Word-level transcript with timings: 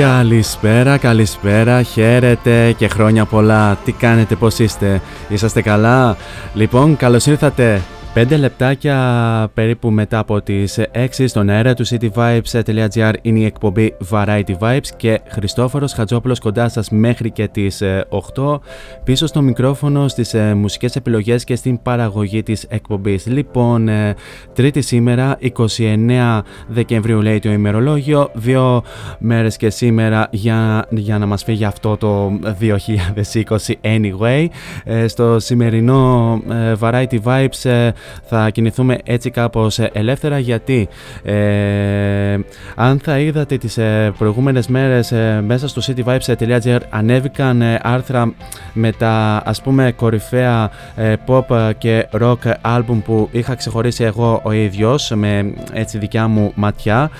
Καλησπέρα, 0.00 0.96
καλησπέρα, 0.96 1.82
χαίρετε 1.82 2.72
και 2.72 2.88
χρόνια 2.88 3.24
πολλά. 3.24 3.78
Τι 3.84 3.92
κάνετε, 3.92 4.34
πώς 4.34 4.58
είστε, 4.58 5.00
είσαστε 5.28 5.62
καλά; 5.62 6.16
Λοιπόν, 6.54 6.96
καλώς 6.96 7.26
ήρθατε. 7.26 7.82
5 8.14 8.38
λεπτάκια 8.38 9.50
περίπου 9.54 9.90
μετά 9.90 10.18
από 10.18 10.42
τις 10.42 10.78
6 10.94 11.06
στον 11.26 11.48
αέρα 11.48 11.74
του 11.74 11.86
cityvibes.gr 11.86 13.12
είναι 13.22 13.38
η 13.38 13.44
εκπομπή 13.44 13.96
Variety 14.10 14.58
Vibes 14.58 14.86
και 14.96 15.20
Χριστόφορος 15.28 15.92
Χατζόπουλος 15.92 16.38
κοντά 16.40 16.68
σας 16.68 16.90
μέχρι 16.90 17.30
και 17.30 17.48
τις 17.48 17.80
ε, 17.80 18.06
8 18.34 18.58
πίσω 19.04 19.26
στο 19.26 19.42
μικρόφωνο 19.42 20.08
στις 20.08 20.34
ε, 20.34 20.54
μουσικές 20.54 20.96
επιλογές 20.96 21.44
και 21.44 21.56
στην 21.56 21.82
παραγωγή 21.82 22.42
της 22.42 22.66
εκπομπής. 22.68 23.26
Λοιπόν, 23.26 23.88
ε, 23.88 24.14
τρίτη 24.54 24.80
σήμερα, 24.80 25.38
29 25.78 26.40
Δεκεμβρίου 26.68 27.20
λέει 27.20 27.38
το 27.38 27.50
ημερολόγιο, 27.50 28.30
δύο 28.34 28.82
μέρες 29.18 29.56
και 29.56 29.70
σήμερα 29.70 30.28
για, 30.30 30.86
για 30.90 31.18
να 31.18 31.26
μας 31.26 31.42
φύγει 31.42 31.64
αυτό 31.64 31.96
το 31.96 32.32
2020 32.60 33.74
anyway. 33.80 34.46
Ε, 34.84 35.08
στο 35.08 35.38
σημερινό 35.38 36.40
ε, 36.50 36.72
Variety 36.80 37.18
Vibes 37.24 37.70
ε, 37.70 37.90
θα 38.24 38.50
κινηθούμε 38.50 38.98
έτσι 39.04 39.30
κάπως 39.30 39.78
ε, 39.78 39.90
ελεύθερα 39.92 40.38
γιατί 40.38 40.88
ε, 41.22 42.38
αν 42.74 43.00
θα 43.02 43.18
είδατε 43.18 43.58
τις 43.58 43.78
ε, 43.78 44.12
προηγούμενες 44.18 44.66
μέρες 44.68 45.12
ε, 45.12 45.42
μέσα 45.46 45.68
στο 45.68 45.82
cityvibes.gr 45.86 46.78
ανέβηκαν 46.90 47.62
ε, 47.62 47.78
άρθρα 47.82 48.32
με 48.72 48.92
τα 48.92 49.42
ας 49.44 49.62
πούμε 49.62 49.92
κορυφαία 49.96 50.70
ε, 50.96 51.14
pop 51.26 51.70
και 51.78 52.06
rock 52.20 52.52
album 52.62 53.00
που 53.04 53.28
είχα 53.32 53.54
ξεχωρίσει 53.54 54.04
εγώ 54.04 54.40
ο 54.44 54.52
ίδιος 54.52 55.12
με 55.14 55.52
έτσι 55.72 55.98
δικιά 55.98 56.28
μου 56.28 56.52
ματιά 56.54 57.10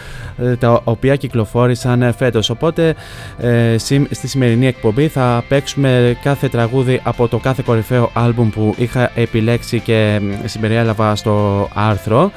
ε, 0.42 0.56
τα 0.56 0.80
οποία 0.84 1.16
κυκλοφόρησαν 1.16 2.02
ε, 2.02 2.12
φέτος. 2.12 2.50
Οπότε 2.50 2.94
ε, 3.40 3.78
σιμ- 3.78 4.14
στη 4.14 4.28
σημερινή 4.28 4.66
εκπομπή 4.66 5.08
θα 5.08 5.44
παίξουμε 5.48 6.16
κάθε 6.22 6.48
τραγούδι 6.48 7.00
από 7.04 7.28
το 7.28 7.38
κάθε 7.38 7.62
κορυφαίο 7.66 8.10
album 8.16 8.48
που 8.52 8.74
είχα 8.78 9.10
επιλέξει 9.14 9.80
και 9.80 10.20
μ, 10.22 10.46
συμπεριέλαβα 10.70 11.16
στο 11.16 11.68
άρθρο 11.74 12.32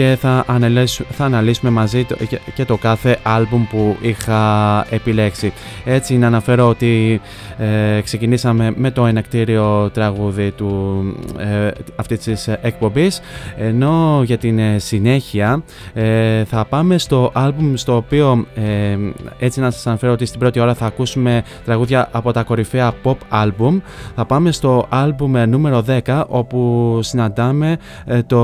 και 0.00 0.16
θα, 0.20 0.44
αναλύσου- 0.46 1.06
θα 1.10 1.24
αναλύσουμε 1.24 1.70
μαζί 1.70 2.04
το- 2.04 2.16
και- 2.28 2.40
και 2.54 2.64
το 2.64 2.76
κάθε 2.76 3.18
άλμπουμ 3.22 3.66
που 3.66 3.96
είχα 4.00 4.40
επιλέξει. 4.90 5.52
Έτσι 5.84 6.18
να 6.18 6.26
αναφέρω 6.26 6.68
ότι 6.68 7.20
ε, 7.58 8.00
ξεκινήσαμε 8.00 8.72
με 8.76 8.90
το 8.90 9.06
ενακτήριο 9.06 9.90
τραγούδι 9.92 10.50
του, 10.50 11.02
ε, 11.38 11.70
αυτής 11.96 12.18
της 12.18 12.48
εκπομπής 12.48 13.20
ενώ 13.58 14.22
για 14.24 14.38
την 14.38 14.58
ε, 14.58 14.78
συνέχεια 14.78 15.62
ε, 15.94 16.44
θα 16.44 16.64
πάμε 16.64 16.98
στο 16.98 17.30
άλμπουμ 17.34 17.74
στο 17.74 17.96
οποίο 17.96 18.46
ε, 18.54 18.96
έτσι 19.38 19.60
να 19.60 19.70
σας 19.70 19.86
αναφέρω 19.86 20.12
ότι 20.12 20.24
στην 20.26 20.40
πρώτη 20.40 20.60
ώρα 20.60 20.74
θα 20.74 20.86
ακούσουμε 20.86 21.42
τραγούδια 21.64 22.08
από 22.12 22.32
τα 22.32 22.42
κορυφαία 22.42 22.92
pop 23.04 23.16
album 23.30 23.80
θα 24.14 24.24
πάμε 24.24 24.52
στο 24.52 24.86
άλμπουμ 24.88 25.36
ε, 25.36 25.46
νούμερο 25.46 25.84
10 26.04 26.22
όπου 26.28 26.98
συναντάμε 27.02 27.76
ε, 28.04 28.22
το, 28.22 28.40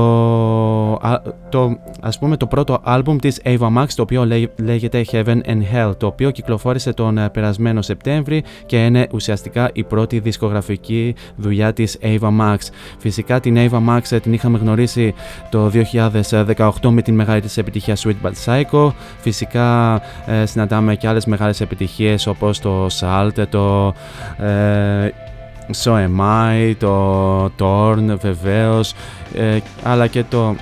α, 1.01 1.21
το, 1.49 1.77
ας 2.01 2.19
πούμε, 2.19 2.37
το 2.37 2.47
πρώτο 2.47 2.79
άλμπουμ 2.83 3.17
της 3.17 3.41
Ava 3.43 3.77
Max 3.77 3.85
το 3.95 4.01
οποίο 4.01 4.25
λέ- 4.25 4.59
λέγεται 4.61 5.05
Heaven 5.11 5.37
and 5.45 5.61
Hell 5.73 5.91
το 5.97 6.07
οποίο 6.07 6.31
κυκλοφόρησε 6.31 6.93
τον 6.93 7.17
ε, 7.17 7.29
περασμένο 7.29 7.81
Σεπτέμβρη 7.81 8.43
και 8.65 8.85
είναι 8.85 9.07
ουσιαστικά 9.11 9.69
η 9.73 9.83
πρώτη 9.83 10.19
δισκογραφική 10.19 11.15
δουλειά 11.35 11.73
της 11.73 11.97
Ava 12.01 12.29
Max. 12.39 12.57
Φυσικά 12.97 13.39
την 13.39 13.55
Ava 13.57 13.79
Max 13.89 13.99
ε, 14.09 14.19
την 14.19 14.33
είχαμε 14.33 14.57
γνωρίσει 14.57 15.13
το 15.49 15.71
2018 16.55 16.69
με 16.89 17.01
την 17.01 17.15
μεγάλη 17.15 17.41
της 17.41 17.57
επιτυχία 17.57 17.95
Sweet 17.95 18.15
But 18.23 18.31
Psycho. 18.45 18.91
Φυσικά 19.19 20.01
ε, 20.25 20.45
συναντάμε 20.45 20.95
και 20.95 21.07
άλλες 21.07 21.25
μεγάλες 21.25 21.61
επιτυχίες 21.61 22.27
όπως 22.27 22.59
το 22.59 22.87
Salt, 22.99 23.47
το 23.49 23.93
ε, 24.45 25.11
So 25.83 25.91
Am 25.91 26.19
I, 26.21 26.73
το 26.79 27.45
Torn 27.45 28.17
βεβαίως, 28.21 28.93
ε, 29.35 29.57
αλλά 29.83 30.07
και 30.07 30.23
το 30.29 30.55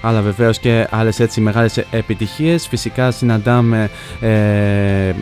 αλλά 0.00 0.20
βεβαίως 0.20 0.58
και 0.58 0.86
άλλες 0.90 1.20
έτσι 1.20 1.40
μεγάλες 1.40 1.76
επιτυχίες. 1.76 2.68
Φυσικά 2.68 3.10
συναντάμε 3.10 3.90
ε, 4.20 5.12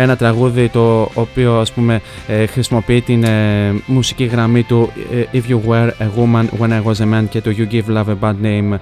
ένα 0.00 0.16
τραγούδι 0.16 0.68
το 0.68 1.10
οποίο 1.14 1.58
ας 1.60 1.72
πούμε 1.72 2.00
ε, 2.26 2.46
χρησιμοποιεί 2.46 3.00
την 3.00 3.24
ε, 3.24 3.72
μουσική 3.86 4.24
γραμμή 4.24 4.62
του 4.62 4.92
ε, 5.12 5.38
If 5.38 5.50
You 5.50 5.60
Were 5.68 5.88
A 5.88 6.06
Woman 6.18 6.44
When 6.60 6.70
I 6.70 6.82
Was 6.82 6.94
A 6.94 7.14
Man 7.14 7.24
και 7.28 7.40
το 7.40 7.50
You 7.56 7.72
Give 7.72 7.96
Love 7.96 8.06
A 8.06 8.18
Bad 8.20 8.34
Name 8.42 8.78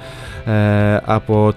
από 1.05 1.53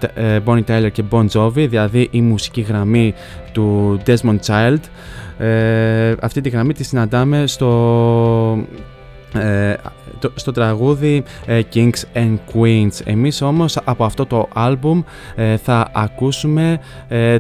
Bonnie 0.45 0.63
Tyler 0.67 0.91
και 0.91 1.03
Bon 1.11 1.25
Jovi 1.33 1.67
δηλαδή 1.69 2.07
η 2.11 2.21
μουσική 2.21 2.61
γραμμή 2.61 3.13
του 3.51 3.99
Desmond 4.05 4.39
Child 4.45 4.79
αυτή 6.19 6.41
τη 6.41 6.49
γραμμή 6.49 6.73
τη 6.73 6.83
συναντάμε 6.83 7.47
στο 7.47 8.67
στο 10.35 10.51
τραγούδι 10.51 11.23
Kings 11.73 12.03
and 12.13 12.37
Queens. 12.53 13.01
Εμείς 13.03 13.41
όμως 13.41 13.77
από 13.83 14.03
αυτό 14.03 14.25
το 14.25 14.47
άλμπουμ 14.53 15.01
θα 15.63 15.91
ακούσουμε 15.93 16.79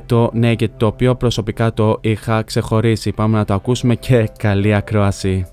το 0.05 0.31
Naked 0.41 0.69
το 0.77 0.85
οποίο 0.85 1.15
προσωπικά 1.15 1.73
το 1.73 1.97
είχα 2.01 2.41
ξεχωρίσει. 2.43 3.11
Πάμε 3.11 3.37
να 3.37 3.45
το 3.45 3.53
ακούσουμε 3.53 3.95
και 3.95 4.29
καλή 4.37 4.73
ακρόαση. 4.73 5.45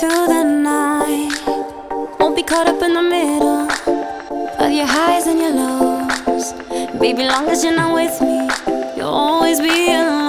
Into 0.00 0.26
the 0.28 0.44
night. 0.44 1.32
Won't 2.20 2.36
be 2.36 2.42
caught 2.42 2.68
up 2.68 2.80
in 2.82 2.94
the 2.94 3.02
middle 3.02 3.68
of 4.62 4.72
your 4.72 4.86
highs 4.86 5.26
and 5.26 5.40
your 5.40 5.50
lows. 5.50 6.52
Baby, 7.00 7.24
long 7.24 7.48
as 7.48 7.64
you're 7.64 7.74
not 7.74 7.94
with 7.94 8.20
me, 8.20 8.48
you'll 8.96 9.08
always 9.08 9.60
be 9.60 9.92
alone. 9.92 10.27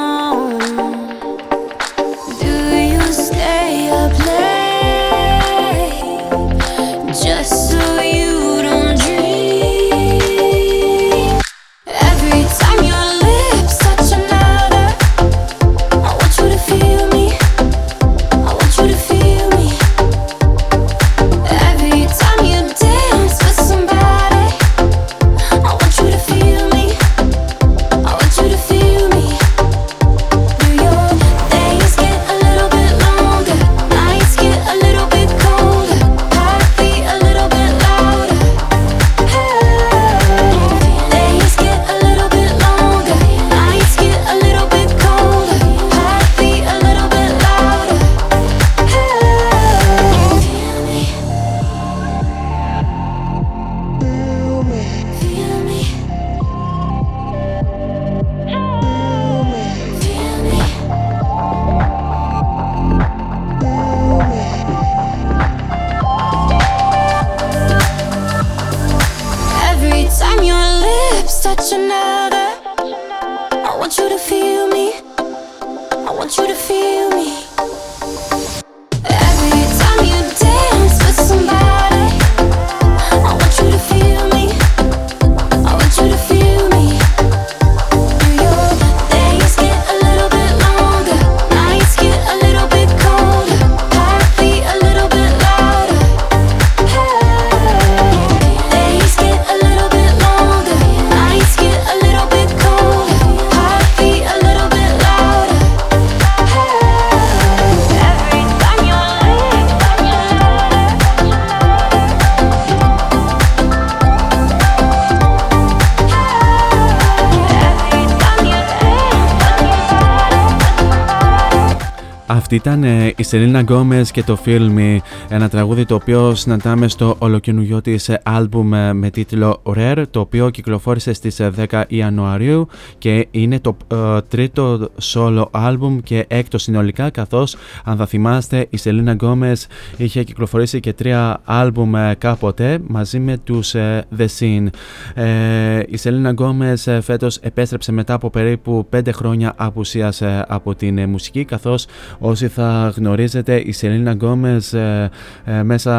Σελίνα 123.29 123.61
Γκόμεζ 123.61 124.05
και 124.11 124.23
το 124.23 124.37
Feel 124.45 124.69
Me, 124.77 124.97
ένα 125.29 125.49
τραγούδι 125.49 125.85
το 125.85 125.95
οποίο 125.95 126.35
συναντάμε 126.35 126.87
στο 126.87 127.15
ολοκαινούριο 127.19 127.81
της 127.81 128.11
άλμπουμ 128.23 128.73
ε, 128.73 128.93
με 128.93 129.09
τίτλο 129.09 129.61
Rare, 129.77 130.03
το 130.09 130.19
οποίο 130.19 130.49
κυκλοφόρησε 130.49 131.13
στις 131.13 131.39
ε, 131.39 131.51
10 131.69 131.83
Ιανουαρίου 131.87 132.67
και 132.97 133.27
είναι 133.31 133.59
το 133.59 133.77
ε, 133.87 134.21
τρίτο 134.27 134.89
solo 135.13 135.43
άλμπουμ 135.51 135.99
και 135.99 136.25
έκτο 136.27 136.57
συνολικά, 136.57 137.09
καθώς 137.09 137.55
αν 137.83 137.97
θα 137.97 138.05
θυμάστε 138.05 138.67
η 138.69 138.77
Σελίνα 138.77 139.13
Γκόμεζ 139.13 139.55
είχε 139.97 140.23
κυκλοφορήσει 140.23 140.79
και 140.79 140.93
τρία 140.93 141.41
άλμπουμ 141.43 141.95
ε, 141.95 142.15
κάποτε 142.17 142.79
μαζί 142.87 143.19
με 143.19 143.37
τους 143.37 143.75
ε, 143.75 144.05
The 144.17 144.25
Scene. 144.39 144.67
Ε, 145.13 145.83
η 145.87 145.97
Σελίνα 145.97 146.31
Γκόμεζ 146.31 146.73
φέτος 147.01 147.37
επέστρεψε 147.37 147.91
μετά 147.91 148.13
από 148.13 148.29
περίπου 148.29 148.87
5 148.95 148.99
χρόνια 149.13 149.53
απουσίας 149.57 150.21
ε, 150.21 150.45
από 150.47 150.75
την 150.75 150.97
ε, 150.97 151.05
μουσική, 151.05 151.45
καθώς 151.45 151.85
Όσοι 152.19 152.47
θα 152.47 152.91
γνωρίζετε, 153.19 153.55
η 153.55 153.71
Σελίνα 153.71 154.11
Γκόμεζ 154.11 154.73
ε, 154.73 155.09
ε, 155.45 155.63
μέσα 155.63 155.91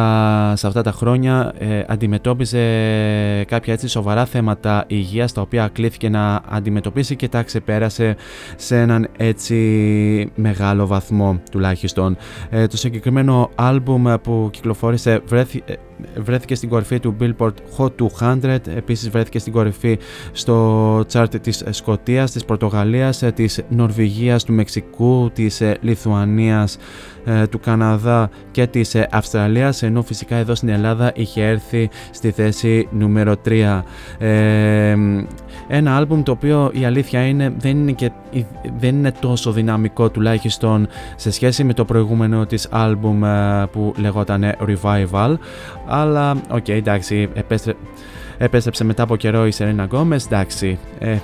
σε 0.56 0.66
αυτά 0.66 0.82
τα 0.82 0.92
χρόνια 0.92 1.52
ε, 1.58 1.82
αντιμετώπιζε 1.86 2.58
κάποια 3.46 3.72
έτσι 3.72 3.88
σοβαρά 3.88 4.24
θέματα 4.24 4.84
υγείας 4.86 5.32
τα 5.32 5.40
οποία 5.40 5.68
κλήθηκε 5.72 6.08
να 6.08 6.40
αντιμετωπίσει 6.48 7.16
και 7.16 7.28
τα 7.28 7.42
ξεπέρασε 7.42 8.16
σε 8.56 8.78
έναν 8.78 9.08
έτσι 9.16 9.56
μεγάλο 10.34 10.86
βαθμό 10.86 11.40
τουλάχιστον. 11.50 12.16
Ε, 12.50 12.66
το 12.66 12.76
συγκεκριμένο 12.76 13.50
άλμπουμ 13.54 14.14
που 14.22 14.48
κυκλοφόρησε 14.52 15.20
βρέθη, 15.26 15.62
ε, 15.66 15.74
βρέθηκε 16.16 16.54
στην 16.54 16.68
κορυφή 16.68 17.00
του 17.00 17.16
Billboard 17.20 17.54
Hot 17.78 17.90
200, 18.20 18.58
επίσης 18.76 19.10
βρέθηκε 19.10 19.38
στην 19.38 19.52
κορυφή 19.52 19.98
στο 20.32 20.98
chart 21.12 21.40
της 21.42 21.64
Σκωτίας, 21.70 22.30
της 22.30 22.44
Πορτογαλίας, 22.44 23.22
ε, 23.22 23.30
της 23.32 23.60
Νορβηγίας, 23.68 24.44
του 24.44 24.52
Μεξικού, 24.52 25.30
της 25.34 25.60
ε, 25.60 25.76
Λιθουανίας, 25.80 26.78
ε, 27.24 27.46
του 27.46 27.60
Καναδά 27.60 28.30
και 28.50 28.66
της 28.66 28.94
ε, 28.94 29.08
Αυστραλίας 29.10 29.82
ενώ 29.82 30.02
φυσικά 30.02 30.36
εδώ 30.36 30.54
στην 30.54 30.68
Ελλάδα 30.68 31.12
είχε 31.14 31.42
έρθει 31.42 31.90
στη 32.10 32.30
θέση 32.30 32.88
νούμερο 32.90 33.34
3 33.48 33.82
ε, 34.18 34.94
ένα 35.72 35.96
άλμπουμ 35.96 36.22
το 36.22 36.32
οποίο 36.32 36.70
η 36.74 36.84
αλήθεια 36.84 37.26
είναι 37.26 37.52
δεν 37.58 37.78
είναι, 37.78 37.92
και, 37.92 38.10
δεν 38.78 38.96
είναι 38.96 39.12
τόσο 39.20 39.52
δυναμικό 39.52 40.10
τουλάχιστον 40.10 40.88
σε 41.16 41.30
σχέση 41.30 41.64
με 41.64 41.74
το 41.74 41.84
προηγούμενο 41.84 42.46
της 42.46 42.68
άλμπουμ 42.70 43.24
ε, 43.24 43.66
που 43.72 43.94
λεγόταν 43.96 44.54
Revival. 44.66 45.34
Αλλά 45.86 46.30
ok 46.30 46.64
okay, 46.64 46.70
εντάξει 46.70 47.28
επέστρε, 47.34 47.72
επέστρεψε 48.38 48.84
μετά 48.84 49.02
από 49.02 49.16
καιρό 49.16 49.46
η 49.46 49.50
Σελίνα 49.50 49.84
Γκόμεζ 49.84 50.26
εντάξει 50.26 50.78
ε, 50.98 51.16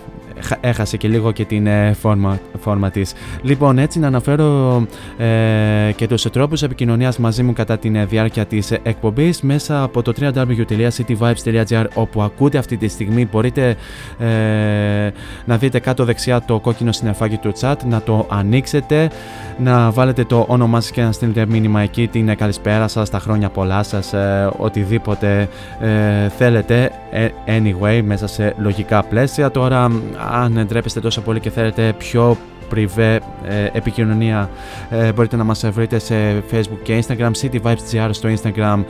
έχασε 0.61 0.97
και 0.97 1.09
λίγο 1.09 1.33
και 1.33 1.45
την 1.45 1.66
ε, 1.66 1.93
φόρμα, 1.93 2.38
φόρμα 2.61 2.90
της. 2.90 3.12
Λοιπόν, 3.43 3.78
έτσι 3.78 3.99
να 3.99 4.07
αναφέρω 4.07 4.87
ε, 5.16 5.93
και 5.97 6.07
τους 6.07 6.23
τρόπους 6.23 6.62
επικοινωνίας 6.62 7.19
μαζί 7.19 7.43
μου 7.43 7.52
κατά 7.52 7.78
τη 7.78 7.88
διάρκεια 7.88 8.47
της 8.47 8.71
εκπομπής 8.71 9.40
μέσα 9.43 9.83
από 9.83 10.02
το 10.02 10.12
www.cityvibes.gr 10.21 11.85
όπου 11.95 12.23
ακούτε 12.23 12.59
αυτή 12.59 12.76
τη 12.76 12.88
στιγμή 12.88 13.28
μπορείτε 13.33 13.76
ε, 14.19 14.26
να 15.45 15.57
δείτε 15.57 15.78
κάτω 15.78 16.05
δεξιά 16.05 16.43
το 16.43 16.61
κόκκινο 16.61 16.93
συνεφάκι 16.93 17.37
του 17.37 17.52
chat, 17.61 17.75
να 17.88 18.02
το 18.02 18.26
ανοίξετε, 18.31 19.11
να 19.59 19.90
βάλετε 19.90 20.25
το 20.25 20.45
όνομά 20.49 20.81
σας 20.81 20.90
και 20.90 21.02
να 21.02 21.12
στείλετε 21.12 21.47
μήνυμα 21.47 21.81
εκεί 21.81 22.07
την 22.07 22.37
καλησπέρα 22.37 22.88
σας, 22.88 23.11
τα 23.11 23.19
χρόνια 23.19 23.49
πολλά 23.49 23.83
σας, 23.83 24.12
ε, 24.12 24.50
οτιδήποτε 24.57 25.49
ε, 25.81 26.28
θέλετε 26.28 26.90
anyway 27.47 28.02
μέσα 28.05 28.26
σε 28.26 28.55
λογικά 28.59 29.02
πλαίσια. 29.02 29.50
Τώρα 29.50 29.90
αν 30.33 30.66
ντρέπεστε 30.66 31.00
τόσο 31.00 31.21
πολύ 31.21 31.40
και 31.40 31.50
θέλετε 31.50 31.95
πιο 31.99 32.37
πριβέ 32.68 33.21
ε, 33.45 33.68
επικοινωνία 33.73 34.50
ε, 34.90 35.12
μπορείτε 35.12 35.37
να 35.37 35.45
μας 35.45 35.66
βρείτε 35.71 35.99
σε 35.99 36.42
facebook 36.50 36.78
και 36.83 37.04
instagram 37.06 37.30
cityvibes.gr 37.40 38.09
στο 38.11 38.28
instagram 38.28 38.85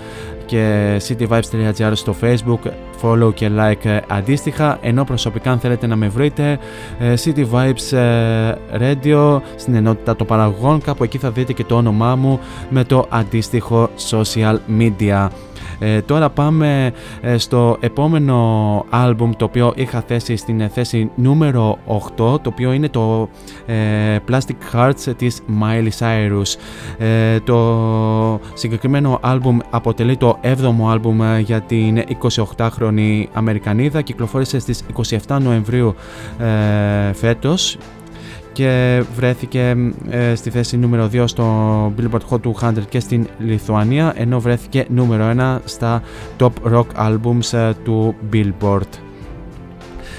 και 0.46 0.96
cityvibes.gr 1.08 1.92
στο 1.92 2.14
facebook. 2.20 2.70
Follow 3.02 3.34
και 3.34 3.50
like 3.58 3.84
ε, 3.84 3.98
αντίστοιχα. 4.08 4.78
Ενώ 4.80 5.04
προσωπικά 5.04 5.50
αν 5.50 5.58
θέλετε 5.58 5.86
να 5.86 5.96
με 5.96 6.08
βρείτε 6.08 6.58
ε, 6.98 7.14
City 7.24 7.46
Vibes 7.52 7.96
ε, 7.96 8.54
Radio 8.80 9.40
στην 9.56 9.74
ενότητα 9.74 10.16
των 10.16 10.26
παραγωγών 10.26 10.80
κάπου 10.80 11.04
εκεί 11.04 11.18
θα 11.18 11.30
δείτε 11.30 11.52
και 11.52 11.64
το 11.64 11.76
όνομά 11.76 12.16
μου 12.16 12.40
με 12.70 12.84
το 12.84 13.06
αντίστοιχο 13.08 13.90
social 14.10 14.56
media 14.78 15.28
ε, 15.78 16.00
τώρα 16.00 16.30
πάμε 16.30 16.92
ε, 17.20 17.38
στο 17.38 17.76
επόμενο 17.80 18.84
άλμπουμ 18.90 19.30
το 19.36 19.44
οποίο 19.44 19.72
είχα 19.76 20.00
θέσει 20.06 20.36
στην 20.36 20.68
θέση 20.68 21.10
νούμερο 21.14 21.78
8 21.86 21.98
το 22.16 22.40
οποίο 22.44 22.72
είναι 22.72 22.88
το 22.88 23.28
ε, 23.66 23.74
Plastic 24.28 24.74
Hearts 24.74 25.12
της 25.16 25.42
Miley 25.60 25.88
Cyrus. 25.98 26.56
Ε, 26.98 27.40
το 27.40 28.40
συγκεκριμένο 28.54 29.18
άλμπουμ 29.22 29.58
αποτελεί 29.70 30.16
το 30.16 30.38
7ο 30.42 30.90
άλμπουμ 30.90 31.38
για 31.38 31.60
την 31.60 32.02
28χρονη 32.56 33.24
Αμερικανίδα 33.32 34.02
κυκλοφόρησε 34.02 34.58
στις 34.58 34.82
27 35.26 35.38
Νοεμβρίου 35.40 35.94
ε, 36.38 37.12
φέτος 37.12 37.76
και 38.56 39.02
βρέθηκε 39.14 39.76
ε, 40.10 40.34
στη 40.34 40.50
θέση 40.50 40.76
νούμερο 40.76 41.10
2 41.12 41.24
στο 41.24 41.44
Billboard 41.98 42.20
Hot 42.30 42.68
200 42.68 42.72
και 42.88 43.00
στην 43.00 43.26
Λιθουανία 43.38 44.12
ενώ 44.16 44.40
βρέθηκε 44.40 44.86
νούμερο 44.88 45.34
1 45.38 45.58
στα 45.64 46.02
Top 46.38 46.72
Rock 46.72 46.86
Albums 46.96 47.72
του 47.84 48.14
Billboard. 48.32 49.05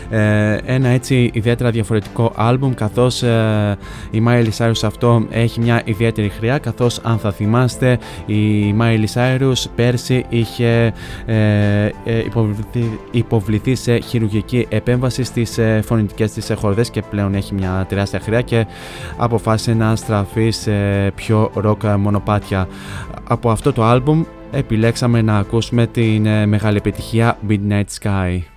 Ε, 0.09 0.57
ένα 0.65 0.87
έτσι 0.87 1.29
ιδιαίτερα 1.33 1.71
διαφορετικό 1.71 2.31
άλμπουμ 2.35 2.73
καθώς 2.73 3.23
ε, 3.23 3.77
η 4.11 4.23
Miley 4.27 4.49
Cyrus 4.57 4.81
αυτό 4.83 5.25
έχει 5.29 5.59
μια 5.59 5.81
ιδιαίτερη 5.85 6.29
χρειά 6.29 6.57
καθώς 6.57 6.99
αν 7.03 7.17
θα 7.17 7.31
θυμάστε 7.31 7.99
η 8.25 8.75
Miley 8.79 9.05
Cyrus 9.13 9.63
πέρσι 9.75 10.25
είχε 10.29 10.93
ε, 11.25 11.89
υποβληθεί, 12.25 12.99
υποβληθεί 13.11 13.75
σε 13.75 13.97
χειρουργική 13.97 14.65
επέμβαση 14.69 15.23
στις 15.23 15.59
φωνητικές 15.83 16.31
της 16.31 16.51
χορδές 16.55 16.89
και 16.89 17.01
πλέον 17.09 17.33
έχει 17.35 17.53
μια 17.53 17.85
τεράστια 17.89 18.19
χρειά 18.19 18.41
και 18.41 18.65
αποφάσισε 19.17 19.73
να 19.73 19.95
στραφεί 19.95 20.49
σε 20.49 20.71
πιο 21.15 21.51
ροκ 21.53 21.83
μονοπάτια. 21.83 22.67
Από 23.23 23.49
αυτό 23.49 23.73
το 23.73 23.83
άλμπουμ 23.83 24.23
επιλέξαμε 24.51 25.21
να 25.21 25.37
ακούσουμε 25.37 25.87
την 25.87 26.27
μεγάλη 26.47 26.77
επιτυχία 26.77 27.37
Midnight 27.49 27.85
Sky. 28.01 28.56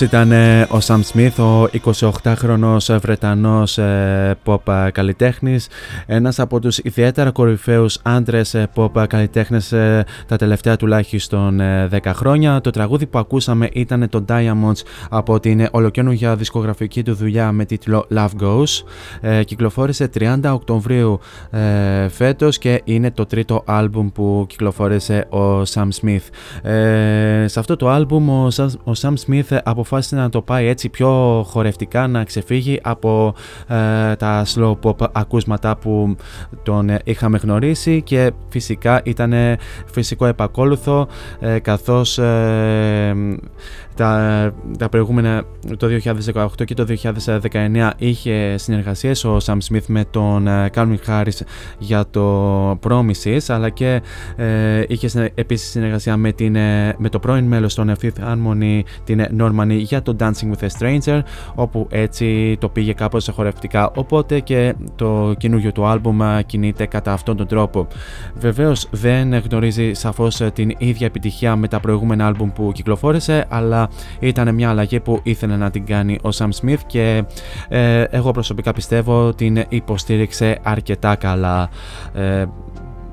Αυτός 0.00 0.18
ήταν 0.18 0.32
ε, 0.32 0.62
ο 0.62 0.78
Sam 0.86 1.00
Smith, 1.12 1.44
ο 1.44 1.68
28χρονος 1.84 2.98
Βρετανός 3.00 3.78
ε, 3.78 4.36
pop 4.44 4.88
καλλιτέχνης, 4.92 5.68
ένας 6.06 6.38
από 6.38 6.60
τους 6.60 6.78
ιδιαίτερα 6.78 7.30
κορυφαίους 7.30 7.98
άντρες 8.02 8.54
ε, 8.54 8.68
pop 8.74 9.06
καλλιτέχνες 9.08 9.72
ε, 9.72 10.04
τα 10.26 10.36
τελευταία 10.36 10.76
τουλάχιστον 10.76 11.60
ε, 11.60 11.88
10 11.92 11.98
χρόνια. 12.14 12.60
Το 12.60 12.70
τραγούδι 12.70 13.06
που 13.06 13.18
ακούσαμε 13.18 13.68
ήταν 13.72 14.08
το 14.08 14.24
Diamonds 14.28 14.82
από 15.10 15.40
την 15.40 15.68
ολοκαίνουργια 15.70 16.36
δισκογραφική 16.36 17.02
του 17.02 17.14
δουλειά 17.14 17.52
με 17.52 17.64
τίτλο 17.64 18.06
Love 18.14 18.42
Goes. 18.42 18.82
Ε, 19.20 19.44
κυκλοφόρησε 19.44 20.10
30 20.18 20.38
Οκτωβρίου 20.52 21.20
ε, 21.50 22.08
φέτος 22.08 22.58
και 22.58 22.80
είναι 22.84 23.10
το 23.10 23.26
τρίτο 23.26 23.62
άλμπουμ 23.66 24.08
που 24.08 24.44
κυκλοφόρησε 24.48 25.26
ο 25.30 25.62
Sam 25.62 25.88
Smith. 26.00 26.68
Ε, 26.70 27.44
σε 27.48 27.58
αυτό 27.58 27.76
το 27.76 27.88
άλμπουμ 27.88 28.30
ο, 28.30 28.48
Sam- 28.54 28.78
ο 28.84 28.92
Sam 29.00 29.12
Smith 29.26 29.58
αποφάσισε 29.88 30.16
να 30.16 30.28
το 30.28 30.42
πάει 30.42 30.66
έτσι 30.66 30.88
πιο 30.88 31.42
χορευτικά, 31.48 32.06
να 32.06 32.24
ξεφύγει 32.24 32.80
από 32.82 33.34
ε, 33.66 34.16
τα 34.16 34.44
slow 34.54 34.74
pop 34.82 35.06
ακούσματα 35.12 35.76
που 35.76 36.16
τον 36.62 36.88
ε, 36.88 36.98
είχαμε 37.04 37.38
γνωρίσει 37.38 38.02
και 38.02 38.32
φυσικά 38.48 39.00
ήταν 39.04 39.34
φυσικό 39.92 40.26
επακόλουθο 40.26 41.08
ε, 41.40 41.58
καθώς 41.58 42.18
ε, 42.18 43.14
τα, 43.98 44.52
τα 44.78 44.88
προηγούμενα 44.88 45.42
το 45.76 45.86
2018 46.34 46.46
και 46.64 46.74
το 46.74 46.86
2019 47.52 47.90
είχε 47.96 48.54
συνεργασίες 48.58 49.24
ο 49.24 49.36
Sam 49.44 49.56
Smith 49.68 49.84
με 49.86 50.04
τον 50.10 50.46
ε, 50.46 50.70
Calvin 50.74 50.96
Harris 51.06 51.40
για 51.78 52.04
το 52.10 52.70
Promises 52.70 53.38
αλλά 53.48 53.68
και 53.68 54.02
ε, 54.36 54.82
είχε 54.88 55.08
συνε- 55.08 55.32
επίσης 55.34 55.70
συνεργασία 55.70 56.16
με, 56.16 56.32
την, 56.32 56.56
ε, 56.56 56.94
με 56.98 57.08
το 57.08 57.18
πρώην 57.18 57.44
μέλος 57.44 57.74
των 57.74 57.94
Fifth 58.02 58.24
Harmony 58.24 58.80
την 59.04 59.20
ε, 59.20 59.30
Normani 59.40 59.76
για 59.78 60.02
το 60.02 60.16
Dancing 60.20 60.50
with 60.52 60.66
a 60.66 60.68
Stranger 60.78 61.20
όπου 61.54 61.86
έτσι 61.90 62.56
το 62.60 62.68
πήγε 62.68 62.92
κάπως 62.92 63.30
χορευτικά 63.34 63.90
οπότε 63.94 64.40
και 64.40 64.74
το 64.96 65.34
καινούργιο 65.38 65.72
του 65.72 65.86
άλμπουμ 65.86 66.22
ε, 66.22 66.42
κινείται 66.46 66.86
κατά 66.86 67.12
αυτόν 67.12 67.36
τον 67.36 67.46
τρόπο. 67.46 67.86
Βεβαίως 68.34 68.88
δεν 68.90 69.34
γνωρίζει 69.34 69.92
σαφώς 69.92 70.40
ε, 70.40 70.50
την 70.50 70.74
ίδια 70.78 71.06
επιτυχία 71.06 71.56
με 71.56 71.68
τα 71.68 71.80
προηγούμενα 71.80 72.26
άλμπουμ 72.26 72.52
που 72.52 72.72
κυκλοφόρησε 72.74 73.46
αλλά 73.48 73.87
ήταν 74.18 74.54
μια 74.54 74.70
αλλαγή 74.70 75.00
που 75.00 75.20
ήθελε 75.22 75.56
να 75.56 75.70
την 75.70 75.86
κάνει 75.86 76.18
ο 76.22 76.28
Sam 76.34 76.48
Smith 76.60 76.80
και 76.86 77.24
ε, 77.68 78.02
εγώ 78.02 78.30
προσωπικά 78.30 78.72
πιστεύω 78.72 79.34
την 79.34 79.64
υποστήριξε 79.68 80.58
αρκετά 80.62 81.14
καλά. 81.16 81.68
Ε, 82.14 82.44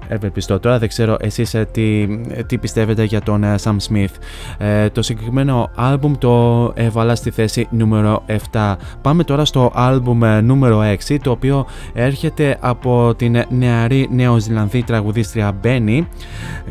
ευελπιστώ. 0.08 0.60
Τώρα 0.60 0.80
δεν 0.80 0.88
ξέρω 0.88 1.18
εσείς 1.20 1.54
ε, 1.54 1.68
τι, 1.72 2.08
τι 2.46 2.58
πιστεύετε 2.58 3.04
για 3.04 3.22
τον 3.22 3.44
ε, 3.44 3.56
Sam 3.64 3.76
Smith. 3.90 4.14
Ε, 4.58 4.90
το 4.90 5.02
συγκεκριμένο 5.02 5.70
άλμπουμ 5.76 6.14
το 6.18 6.72
έβαλα 6.76 7.16
στη 7.16 7.30
θέση 7.32 7.68
νούμερο 7.70 8.24
7. 8.52 8.76
Πάμε 9.02 9.24
τώρα 9.24 9.46
στο 9.46 9.72
άλμπουμ 9.74 10.24
ε, 10.24 10.42
νούμερο 10.42 10.82
6 11.08 11.18
το 11.24 11.32
οποίο 11.32 11.66
έρχεται 11.94 12.58
από 12.60 13.14
την 13.18 13.44
νεαρή 13.50 14.08
νεοζηλανδή 14.12 14.84
τραγουδίστρια 14.84 15.52
Benny 15.64 16.00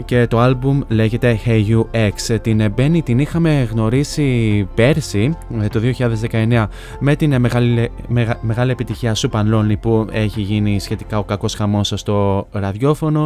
και 0.05 0.27
το 0.27 0.39
άλμπουμ 0.39 0.81
λέγεται 0.89 1.39
Hey 1.45 1.65
You 1.69 2.09
X. 2.09 2.39
Την 2.43 2.73
Benny 2.77 2.99
την 3.05 3.19
είχαμε 3.19 3.69
γνωρίσει 3.73 4.69
πέρσι 4.75 5.37
ε, 5.63 5.69
το 5.69 5.81
2019 6.31 6.67
με 7.01 7.17
την 7.17 7.33
ε, 7.33 7.39
μεγάλη, 7.39 7.91
μεγα- 8.09 8.39
μεγάλη 8.41 8.71
επιτυχία 8.71 9.15
Soup 9.17 9.31
and 9.31 9.55
Lonely 9.55 9.75
που 9.81 10.07
έχει 10.11 10.41
γίνει 10.41 10.81
σχετικά 10.81 11.19
ο 11.19 11.25
κακός 11.25 11.55
χαμός 11.55 11.93
στο 11.97 12.47
ραδιόφωνο 12.51 13.24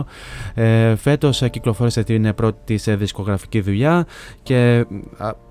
ε, 0.55 0.97
Φέτος 0.97 1.43
ε, 1.43 1.49
κυκλοφόρησε 1.49 2.03
την 2.03 2.35
πρώτη 2.35 2.77
τη 2.77 2.95
δισκογραφική 2.95 3.61
δουλειά 3.61 4.07
και 4.43 4.87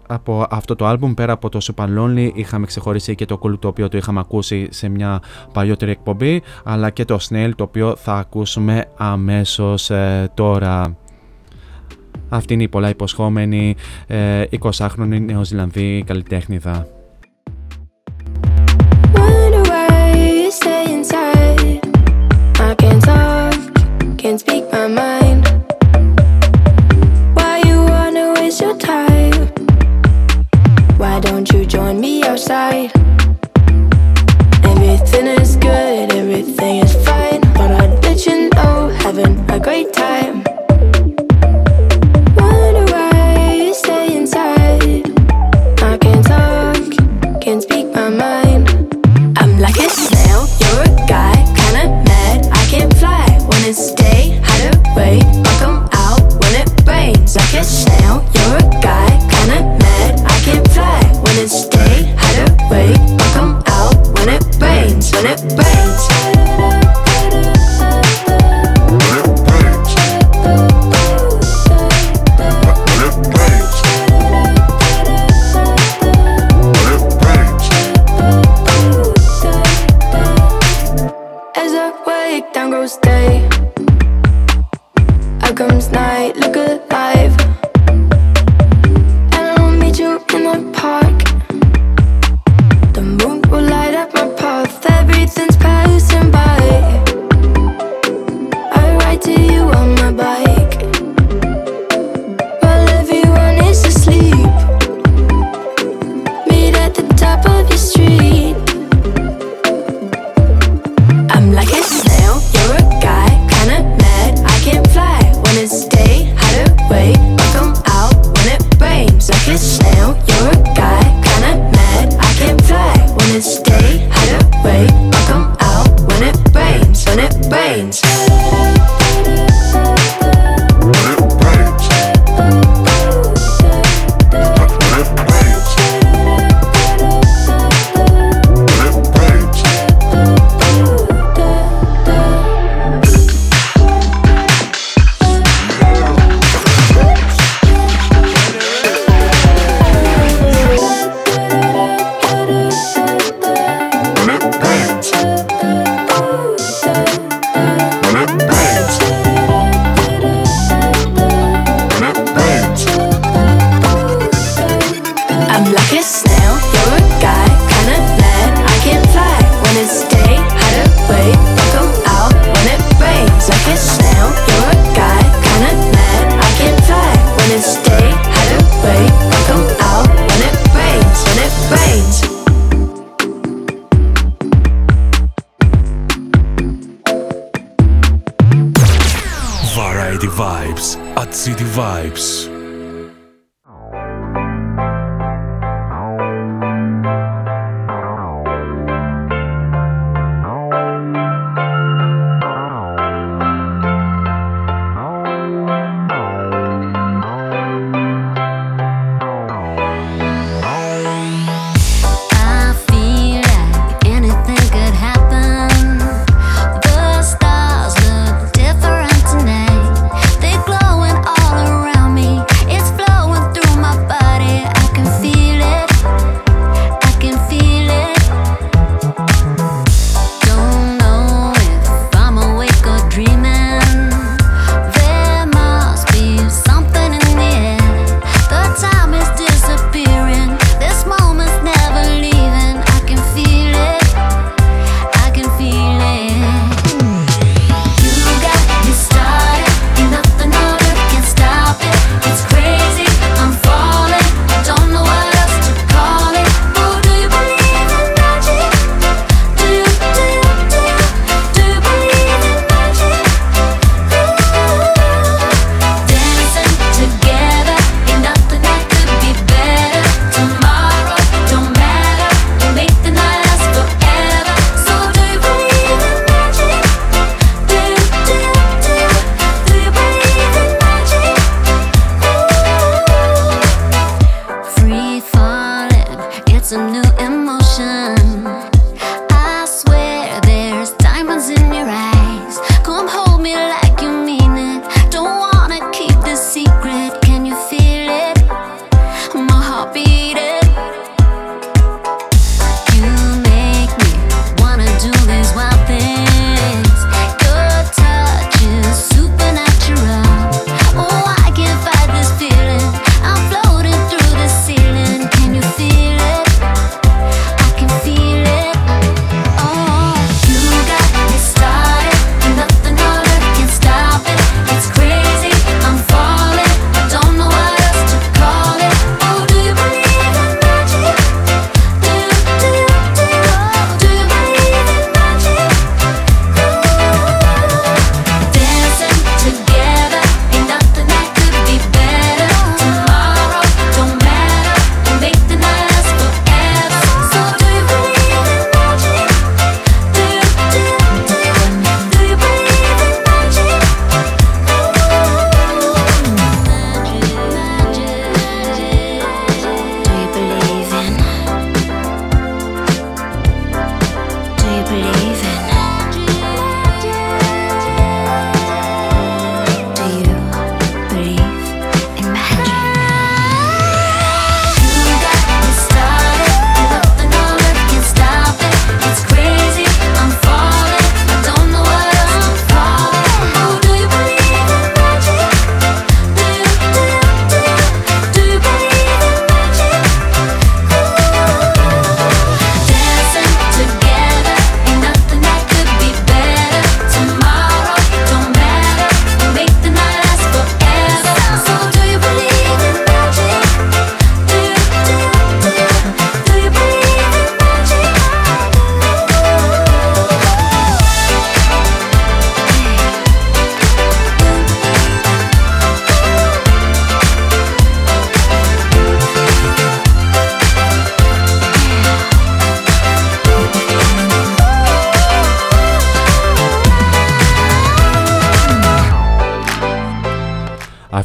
από 0.08 0.46
αυτό 0.50 0.76
το 0.76 0.92
album 0.92 1.14
πέρα 1.16 1.34
από 1.34 1.50
το 1.50 1.60
Super 1.64 1.86
Lonely 1.86 2.30
είχαμε 2.34 2.66
ξεχωρίσει 2.66 3.16
και 3.16 3.26
το 3.26 3.40
Cool 3.44 3.60
το 3.60 3.68
οποίο 3.68 3.88
το 3.88 3.98
είχαμε 3.98 4.20
ακούσει 4.20 4.68
σε 4.72 4.90
μια 4.90 5.22
παλιότερη 5.54 5.92
εκπομπή 5.92 6.42
αλλά 6.64 6.90
και 6.90 7.06
το 7.06 7.18
Snail 7.30 7.52
το 7.56 7.64
οποίο 7.64 7.96
θα 7.96 8.14
ακούσουμε 8.14 8.86
αμέσως 8.98 9.90
ε, 9.90 10.32
τώρα. 10.34 10.98
Αυτή 12.30 12.54
είναι 12.54 12.64
η 12.64 12.68
πολλά 12.68 12.90
υποσχόμενη 12.90 13.76
ε, 14.08 14.44
20χρονη 14.62 15.22
νεοζηλανδή 15.26 16.04
καλλιτέχνηδα. 16.06 16.88
I 22.60 22.76
can't 22.76 23.27
can't 24.28 24.42
speak 24.42 24.70
my 24.74 24.88
mind. 24.88 25.48
Why 27.34 27.62
you 27.66 27.78
wanna 27.94 28.34
waste 28.34 28.60
your 28.60 28.78
time? 28.78 29.48
Why 30.98 31.22
don't 31.22 31.50
you 31.54 31.66
join 31.66 32.02
me 32.02 32.24
outside? 32.24 32.92
Everything 34.72 35.28
is 35.28 35.56
good, 35.56 36.12
everything 36.12 36.84
is 36.84 36.94
fine. 37.06 37.40
But 37.56 37.72
I 37.72 37.86
let 38.04 38.26
you 38.26 38.50
know, 38.50 38.90
having 39.00 39.50
a 39.50 39.62
great 39.62 39.94
time. 39.94 40.37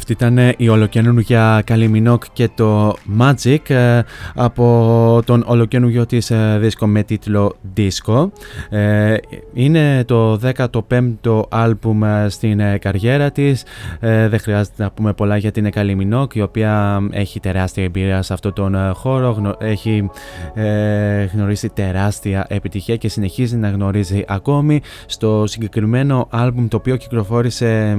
Ήταν 0.09 0.53
η 0.57 0.69
ολοκαινούργια 0.69 1.61
Καλιμινόκ 1.65 2.23
και 2.33 2.49
το 2.55 2.95
Magic 3.19 3.69
ε, 3.69 4.01
από 4.35 5.21
τον 5.25 5.43
ολοκαινούργιο 5.47 6.05
της 6.05 6.31
ε, 6.31 6.57
δίσκο 6.59 6.87
με 6.87 7.03
τίτλο 7.03 7.55
Disco. 7.77 8.29
Ε, 8.69 9.15
είναι 9.53 10.03
το 10.03 10.39
15ο 10.55 11.41
άλμπουμ 11.49 12.01
στην 12.27 12.61
καριέρα 12.79 13.31
της. 13.31 13.63
Δεν 13.99 14.39
χρειάζεται 14.39 14.83
να 14.83 14.91
πούμε 14.91 15.13
πολλά 15.13 15.37
για 15.37 15.51
την 15.51 15.71
Καλιμινόκ 15.71 16.35
η 16.35 16.41
οποία 16.41 17.01
έχει 17.11 17.39
τεράστια 17.39 17.83
εμπειρία 17.83 18.21
σε 18.21 18.33
αυτόν 18.33 18.53
τον 18.53 18.93
χώρο. 18.93 19.55
Έχει 19.59 20.09
γνωρίσει 21.33 21.69
τεράστια 21.69 22.45
επιτυχία 22.49 22.95
και 22.95 23.07
συνεχίζει 23.07 23.55
να 23.57 23.69
γνωρίζει 23.69 24.23
ακόμη. 24.27 24.81
Στο 25.05 25.43
συγκεκριμένο 25.47 26.27
άλμπουμ 26.29 26.67
το 26.67 26.77
οποίο 26.77 26.95
κυκλοφόρησε 26.95 27.97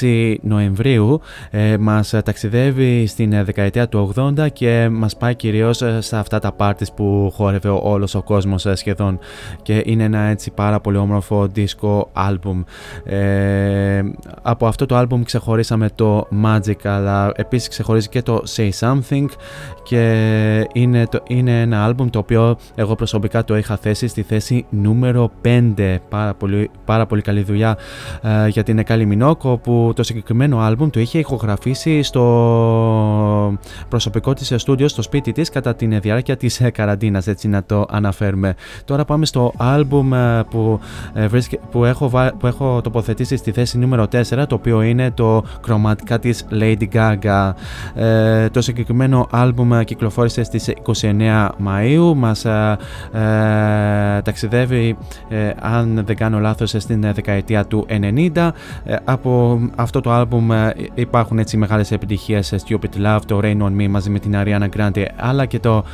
6 0.00 0.34
Νοεμβρίου 0.42 1.05
ε, 1.50 1.76
μας 1.78 2.14
ταξιδεύει 2.24 3.06
στην 3.06 3.32
ε, 3.32 3.44
δεκαετία 3.44 3.88
του 3.88 4.12
80 4.16 4.46
και 4.52 4.88
μας 4.92 5.16
πάει 5.16 5.34
κυρίως 5.34 5.82
ε, 5.82 6.00
σε 6.00 6.16
αυτά 6.16 6.38
τα 6.38 6.52
πάρτις 6.52 6.92
που 6.92 7.32
χόρευε 7.34 7.68
όλος 7.68 8.14
ο 8.14 8.22
κόσμος 8.22 8.66
ε, 8.66 8.74
σχεδόν 8.74 9.18
και 9.62 9.82
είναι 9.84 10.04
ένα 10.04 10.18
έτσι 10.18 10.50
πάρα 10.50 10.80
πολύ 10.80 10.96
όμορφο 10.96 11.48
disco 11.56 12.00
album. 12.00 12.64
Ε, 13.04 14.02
από 14.42 14.66
αυτό 14.66 14.86
το 14.86 15.00
album 15.00 15.20
ξεχωρίσαμε 15.24 15.88
το 15.94 16.28
Magic 16.44 16.84
αλλά 16.84 17.32
επίσης 17.34 17.68
ξεχωρίζει 17.68 18.08
και 18.08 18.22
το 18.22 18.42
Say 18.56 18.70
Something 18.80 19.26
και 19.82 20.68
είναι, 20.72 21.06
το, 21.06 21.22
είναι 21.26 21.60
ένα 21.60 21.90
album 21.90 22.10
το 22.10 22.18
οποίο 22.18 22.56
εγώ 22.74 22.94
προσωπικά 22.94 23.44
το 23.44 23.56
είχα 23.56 23.76
θέσει 23.76 24.06
στη 24.06 24.22
θέση 24.22 24.66
νούμερο 24.70 25.30
5 25.44 25.96
πάρα 26.08 26.34
πολύ, 26.34 26.70
πάρα 26.84 27.06
πολύ 27.06 27.22
καλή 27.22 27.42
δουλειά 27.42 27.78
ε, 28.22 28.48
για 28.48 28.62
την 28.62 28.78
Εκάλη 28.78 29.06
Μινόκο 29.06 29.56
που 29.56 29.92
το 29.94 30.02
συγκεκριμένο 30.02 30.60
άλμπουμ 30.60 30.90
το 30.96 31.02
είχε 31.02 31.18
ηχογραφήσει 31.18 32.02
στο 32.02 32.22
προσωπικό 33.88 34.32
της 34.32 34.52
στούντιο 34.56 34.88
στο 34.88 35.02
σπίτι 35.02 35.32
της 35.32 35.50
κατά 35.50 35.74
την 35.74 36.00
διάρκεια 36.00 36.36
της 36.36 36.62
καραντίνας 36.72 37.26
έτσι 37.26 37.48
να 37.48 37.64
το 37.64 37.86
αναφέρουμε. 37.88 38.54
Τώρα 38.84 39.04
πάμε 39.04 39.26
στο 39.26 39.52
άλμπουμ 39.56 40.14
ε, 40.14 40.44
που, 40.50 40.80
ε, 41.14 41.28
που, 41.70 41.84
έχω, 41.84 42.10
που 42.38 42.46
έχω 42.46 42.80
τοποθετήσει 42.80 43.36
στη 43.36 43.52
θέση 43.52 43.78
νούμερο 43.78 44.06
4 44.12 44.44
το 44.48 44.54
οποίο 44.54 44.82
είναι 44.82 45.10
το 45.10 45.44
κροματικά 45.62 46.18
της 46.18 46.44
Lady 46.50 46.88
Gaga. 46.92 47.52
Ε, 47.94 48.48
το 48.48 48.60
συγκεκριμένο 48.60 49.26
άλμπουμ 49.30 49.80
κυκλοφόρησε 49.84 50.42
στις 50.42 50.72
29 51.00 51.48
Μαΐου 51.66 52.12
μας 52.14 52.44
ε, 52.44 52.76
ταξιδεύει 54.24 54.96
αν 55.60 56.02
δεν 56.06 56.16
κάνω 56.16 56.38
λάθος 56.38 56.74
στην 56.78 57.12
δεκαετία 57.14 57.64
του 57.64 57.86
90 58.34 58.50
από 59.04 59.60
αυτό 59.76 60.00
το 60.00 60.12
άλμπουμ 60.12 60.50
υπάρχουν 60.94 61.38
έτσι 61.38 61.56
μεγάλες 61.56 61.90
επιτυχίες 61.90 62.54
Stupid 62.66 63.06
Love, 63.06 63.20
το 63.26 63.40
Rain 63.42 63.58
On 63.62 63.70
Me 63.80 63.88
μαζί 63.88 64.10
με 64.10 64.18
την 64.18 64.34
Ariana 64.36 64.68
Grande 64.76 65.04
αλλά 65.16 65.46
και 65.46 65.58
το 65.58 65.84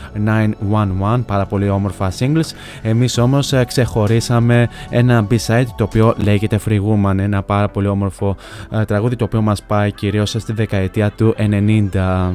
911 0.70 1.20
πάρα 1.26 1.46
πολύ 1.46 1.68
όμορφα 1.68 2.12
singles. 2.18 2.50
Εμείς 2.82 3.18
όμως 3.18 3.52
ε, 3.52 3.64
ξεχωρίσαμε 3.64 4.68
ένα 4.90 5.26
B-side 5.30 5.66
το 5.76 5.84
οποίο 5.84 6.14
λέγεται 6.16 6.60
Free 6.68 6.80
Woman 6.80 7.18
ένα 7.18 7.42
πάρα 7.42 7.68
πολύ 7.68 7.86
όμορφο 7.86 8.36
ε, 8.70 8.84
τραγούδι 8.84 9.16
το 9.16 9.24
οποίο 9.24 9.42
μας 9.42 9.62
πάει 9.62 9.92
κυρίως 9.92 10.30
στη 10.38 10.52
δεκαετία 10.52 11.10
του 11.10 11.34
90 11.38 12.32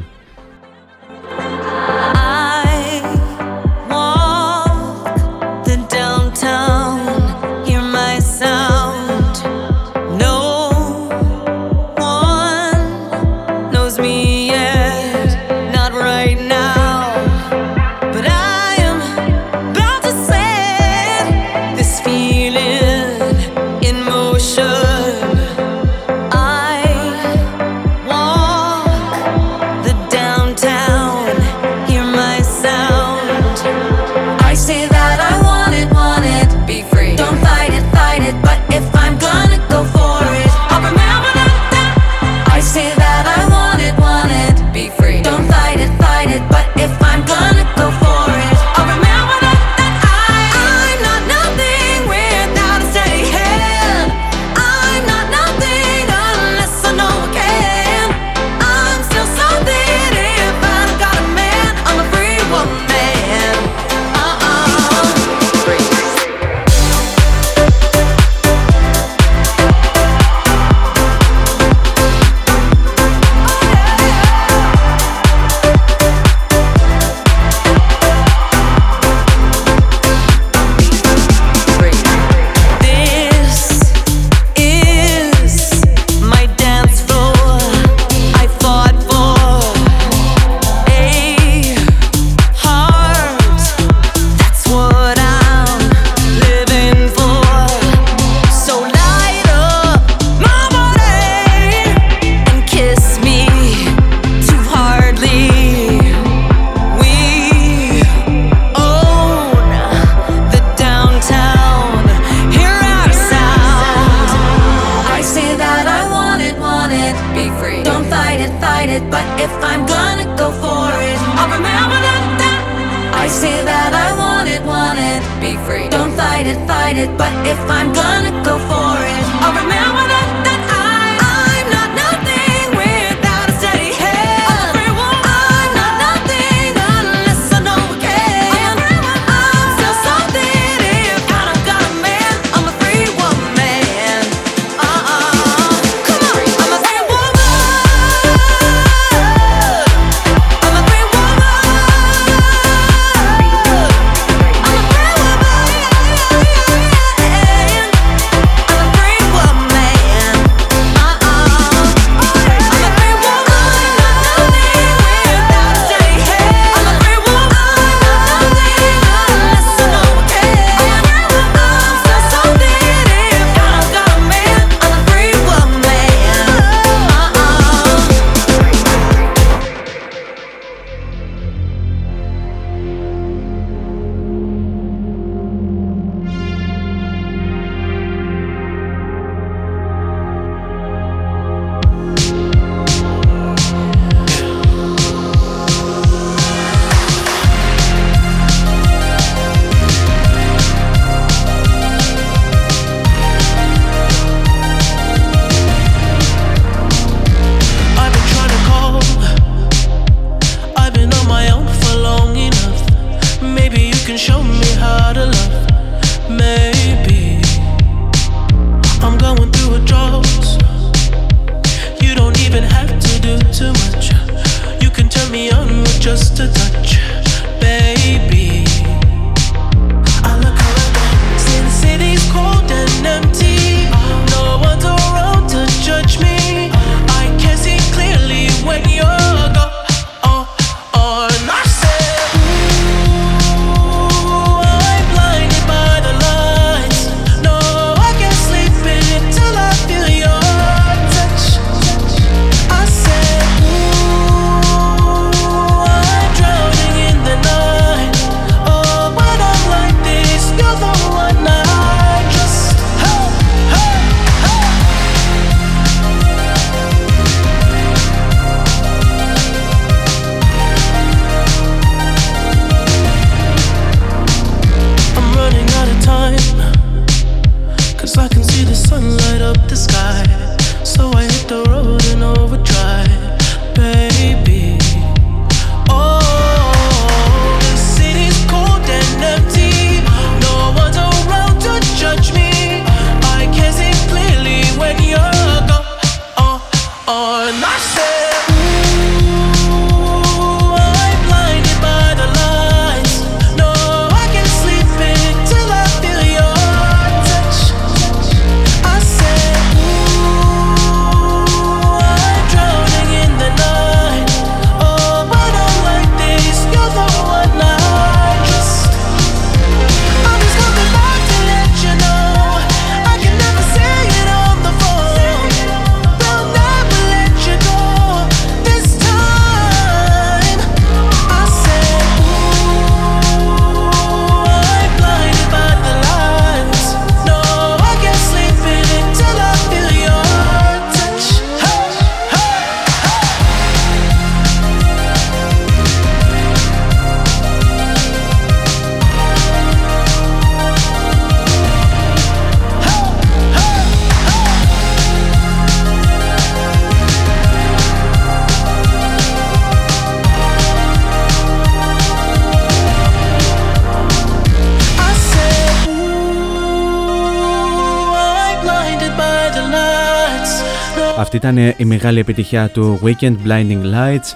ήταν 371.37 371.57
η 371.57 371.85
μεγάλη 371.85 372.19
επιτυχία 372.19 372.69
του 372.69 372.99
Weekend 373.03 373.35
Blinding 373.47 373.81
Lights 373.93 374.33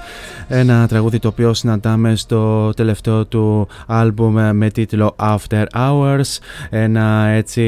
ένα 0.54 0.88
τραγούδι 0.88 1.20
το 1.20 1.28
οποίο 1.28 1.54
συναντάμε 1.54 2.16
στο 2.16 2.70
τελευταίο 2.76 3.26
του 3.26 3.68
άλμπουμ 3.88 4.34
με 4.52 4.70
τίτλο 4.70 5.16
After 5.20 5.66
Hours 5.76 6.38
ένα 6.70 7.28
έτσι 7.28 7.64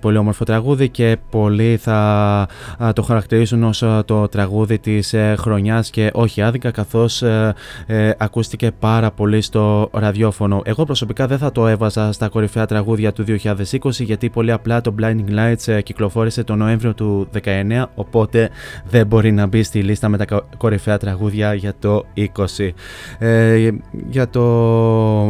πολύ 0.00 0.16
όμορφο 0.16 0.44
τραγούδι 0.44 0.88
και 0.88 1.16
πολλοί 1.30 1.76
θα 1.76 2.48
το 2.92 3.02
χαρακτηρίσουν 3.02 3.62
ως 3.62 3.84
το 4.04 4.28
τραγούδι 4.28 4.78
της 4.78 5.12
ε, 5.12 5.34
χρονιάς 5.38 5.90
και 5.90 6.10
όχι 6.12 6.42
άδικα 6.42 6.70
καθώς 6.70 7.22
ε, 7.22 7.54
ε, 7.86 8.10
ακούστηκε 8.18 8.70
πάρα 8.78 9.10
πολύ 9.10 9.40
στο 9.40 9.88
ραδιόφωνο. 9.92 10.62
Εγώ 10.64 10.84
προσωπικά 10.84 11.26
δεν 11.26 11.38
θα 11.38 11.52
το 11.52 11.66
έβαζα 11.66 12.12
στα 12.12 12.28
κορυφαία 12.28 12.66
τραγούδια 12.66 13.12
του 13.12 13.24
2020 13.28 13.90
γιατί 13.90 14.30
πολύ 14.30 14.52
απλά 14.52 14.80
το 14.80 14.94
Blinding 15.00 15.30
Lights 15.38 15.82
κυκλοφόρησε 15.82 16.44
το 16.44 16.54
Νοέμβριο 16.54 16.94
του 16.94 17.28
19 17.44 17.84
οπότε 17.94 18.50
δεν 18.88 19.06
μπορεί 19.06 19.32
να 19.32 19.46
μπει 19.46 19.62
στη 19.62 19.82
λίστα 19.82 20.08
με 20.08 20.16
τα 20.16 20.42
κορυφαία 20.56 20.98
τραγούδια 20.98 21.54
για 21.54 21.72
το 21.78 21.93
20. 22.16 22.70
Ε, 23.18 23.70
για 24.08 24.28
το 24.28 24.42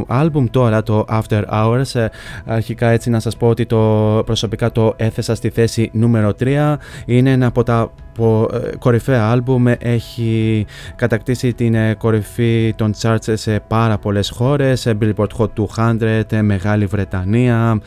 άλμπουμ 0.08 0.46
τώρα, 0.50 0.82
το 0.82 1.04
After 1.10 1.42
Hours, 1.52 2.00
ε, 2.00 2.06
αρχικά 2.44 2.88
έτσι 2.88 3.10
να 3.10 3.20
σας 3.20 3.36
πω 3.36 3.48
ότι 3.48 3.66
το 3.66 4.22
προσωπικά 4.26 4.72
το 4.72 4.94
έθεσα 4.96 5.34
στη 5.34 5.50
θέση 5.50 5.90
νούμερο 5.92 6.32
3. 6.40 6.76
Είναι 7.06 7.30
ένα 7.30 7.46
από 7.46 7.62
τα 7.62 7.92
ε, 8.18 8.76
κορυφαία 8.78 9.30
άλμπουμ 9.30 9.64
έχει 9.78 10.66
κατακτήσει 10.96 11.52
την 11.52 11.74
ε, 11.74 11.94
κορυφή 11.94 12.74
των 12.76 12.92
charts 13.00 13.32
σε 13.32 13.60
πάρα 13.68 13.98
πολλές 13.98 14.30
χώρες 14.30 14.92
Billboard 15.00 15.26
Hot 15.38 15.48
200, 15.76 16.40
Μεγάλη 16.42 16.86
Βρετανία, 16.86 17.80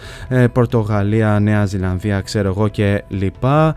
Πορτογαλία, 0.51 1.39
Νέα 1.39 1.65
Ζηλανδία 1.65 2.21
ξέρω 2.21 2.47
εγώ 2.47 2.67
και 2.67 3.03
λοιπά 3.07 3.75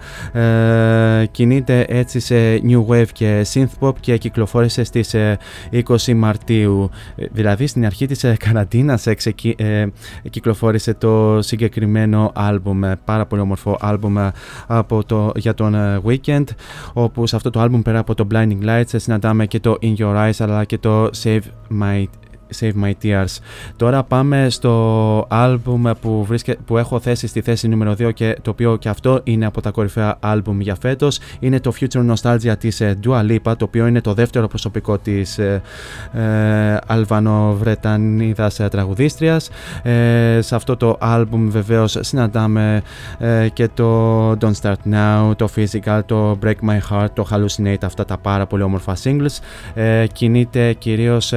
κινείται 1.30 1.84
έτσι 1.88 2.20
σε 2.20 2.34
New 2.56 2.86
Wave 2.88 3.08
και 3.12 3.46
Synth 3.52 3.78
Pop 3.80 3.92
και 4.00 4.16
κυκλοφόρησε 4.16 4.84
στη 4.84 5.00
στις 5.02 5.36
20 5.70 6.14
Μαρτίου. 6.14 6.90
Ε, 7.16 7.24
δηλαδή 7.30 7.66
στην 7.66 7.84
αρχή 7.86 8.06
της 8.06 8.24
ε, 8.24 8.36
καραντίνας 8.38 9.06
ε, 9.06 9.14
κυκλοφόρησε 10.30 10.94
το 10.94 11.42
συγκεκριμένο 11.42 12.32
άλμπουμ, 12.34 12.80
πάρα 13.04 13.26
πολύ 13.26 13.42
όμορφο 13.42 13.78
άλμπουμ 13.80 14.16
από 14.66 15.04
το, 15.04 15.32
για 15.36 15.54
τον 15.54 16.02
Weekend 16.04 16.39
όπου 16.92 17.26
σε 17.26 17.36
αυτό 17.36 17.50
το 17.50 17.60
άλμπουμ 17.60 17.82
πέρα 17.82 17.98
από 17.98 18.14
το 18.14 18.26
Blinding 18.32 18.64
Lights 18.64 18.84
συναντάμε 18.96 19.46
και 19.46 19.60
το 19.60 19.78
In 19.82 19.94
Your 19.96 20.14
Eyes 20.14 20.38
αλλά 20.38 20.64
και 20.64 20.78
το 20.78 21.10
Save 21.22 21.40
My 21.80 22.04
Save 22.60 22.84
My 22.84 22.92
Tears. 23.02 23.36
Τώρα 23.76 24.02
πάμε 24.02 24.46
στο 24.50 25.26
άλμπουμ 25.28 25.82
που, 26.00 26.24
βρίσκε, 26.24 26.56
που 26.64 26.78
έχω 26.78 27.00
θέσει 27.00 27.26
στη 27.26 27.40
θέση 27.40 27.68
νούμερο 27.68 27.92
2 27.92 28.14
και 28.14 28.36
το 28.42 28.50
οποίο 28.50 28.76
και 28.76 28.88
αυτό 28.88 29.20
είναι 29.24 29.46
από 29.46 29.60
τα 29.60 29.70
κορυφαία 29.70 30.16
άλμπουμ 30.20 30.60
για 30.60 30.76
φέτος. 30.80 31.18
Είναι 31.40 31.60
το 31.60 31.72
Future 31.80 32.14
Nostalgia 32.14 32.58
της 32.58 32.80
ε, 32.80 32.98
Dua 33.04 33.20
Lipa, 33.30 33.56
το 33.56 33.64
οποίο 33.64 33.86
είναι 33.86 34.00
το 34.00 34.14
δεύτερο 34.14 34.48
προσωπικό 34.48 34.98
της 34.98 35.38
ε, 35.38 35.62
ε, 36.12 36.76
Αλβανοβρετανίδας 36.86 38.60
ε, 38.60 38.68
τραγουδίστριας. 38.68 39.50
Ε, 39.82 40.38
σε 40.40 40.54
αυτό 40.54 40.76
το 40.76 40.96
άλμπουμ 41.00 41.50
βεβαίως 41.50 41.96
συναντάμε 42.00 42.82
ε, 43.18 43.48
και 43.52 43.68
το 43.74 44.30
Don't 44.30 44.52
Start 44.62 44.92
Now, 44.92 45.36
το 45.36 45.48
Physical, 45.56 46.00
το 46.06 46.38
Break 46.44 46.68
My 46.68 46.78
Heart, 46.90 47.10
το 47.12 47.26
Hallucinate, 47.30 47.84
αυτά 47.84 48.04
τα 48.04 48.18
πάρα 48.18 48.46
πολύ 48.46 48.62
όμορφα 48.62 48.96
singles. 49.02 49.38
Ε, 49.74 50.06
κινείται 50.12 50.72
κυρίως 50.72 51.34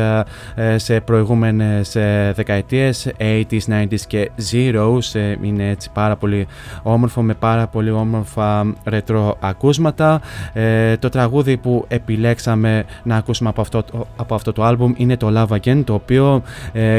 σε 0.76 0.96
προηγούμενες 1.06 1.96
ε, 1.96 2.32
δεκαετίες 2.36 3.12
80s, 3.18 3.60
90s 3.68 4.00
και 4.08 4.32
zeros 4.52 5.16
ε, 5.20 5.36
είναι 5.42 5.70
έτσι 5.70 5.90
πάρα 5.94 6.16
πολύ 6.16 6.48
όμορφο 6.84 7.22
με 7.22 7.34
πάρα 7.34 7.68
πολύ 7.68 7.92
όμορφα 7.92 8.74
ρετρό 8.84 9.38
ακούσματα. 9.40 10.22
Ε, 10.54 10.98
το 10.98 11.10
τραγούδι 11.10 11.58
που 11.58 11.86
επιλέξαμε 11.88 12.86
να 13.04 13.16
ακούσουμε 13.16 13.50
από 13.50 13.62
αυτό, 13.62 13.84
από 14.16 14.36
αυτό 14.36 14.54
το 14.54 14.64
άλμπουμ 14.64 14.94
είναι 14.96 15.18
το 15.18 15.32
Love 15.36 15.58
Again 15.58 15.84
το 15.86 15.94
οποίο 15.94 16.42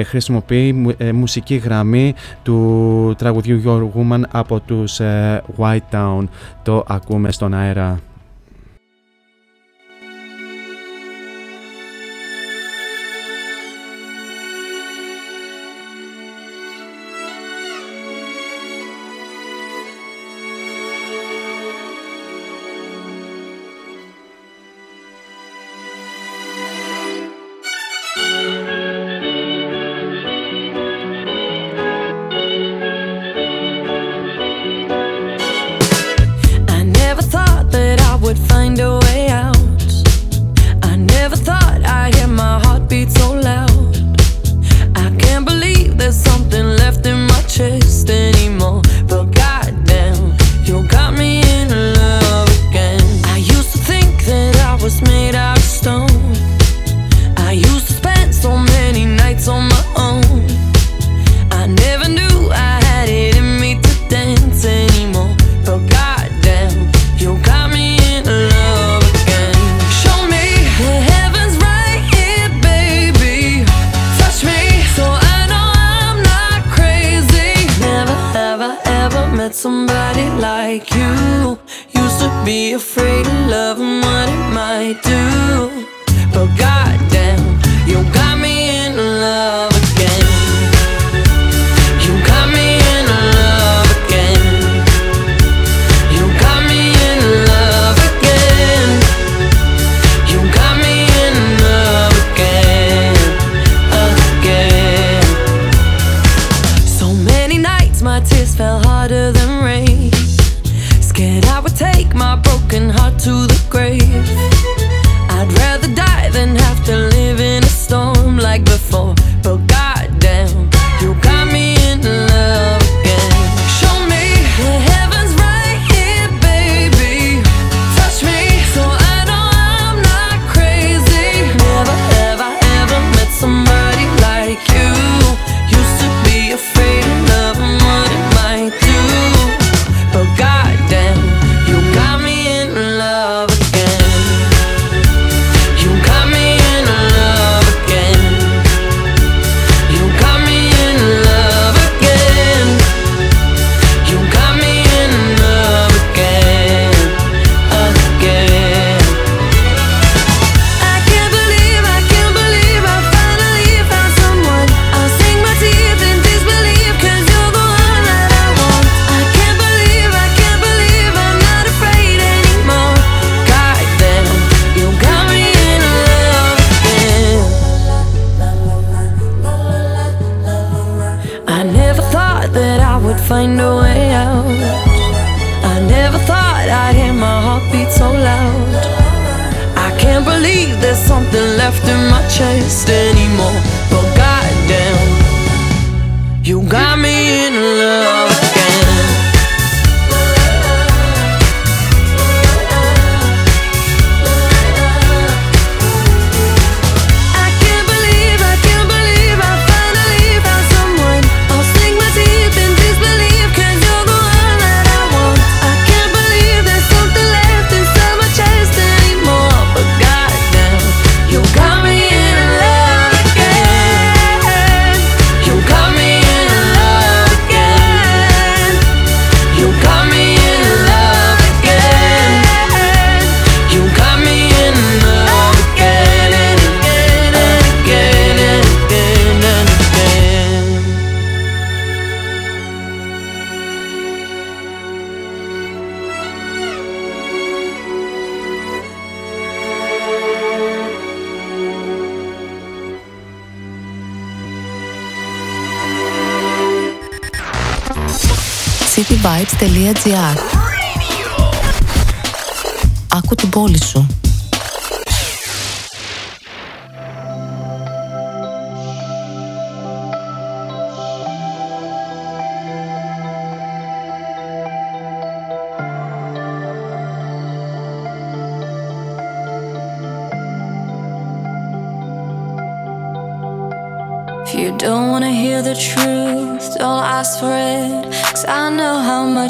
χρησιμοποιεί 0.05 0.97
μουσική 1.15 1.55
γραμμή 1.55 2.15
του 2.43 3.15
τραγουδιού 3.19 3.63
Your 3.65 3.99
Woman 3.99 4.21
από 4.31 4.61
τους 4.61 5.01
White 5.59 5.79
Town. 5.91 6.25
Το 6.63 6.85
ακούμε 6.89 7.33
στον 7.33 7.55
αέρα 7.55 7.99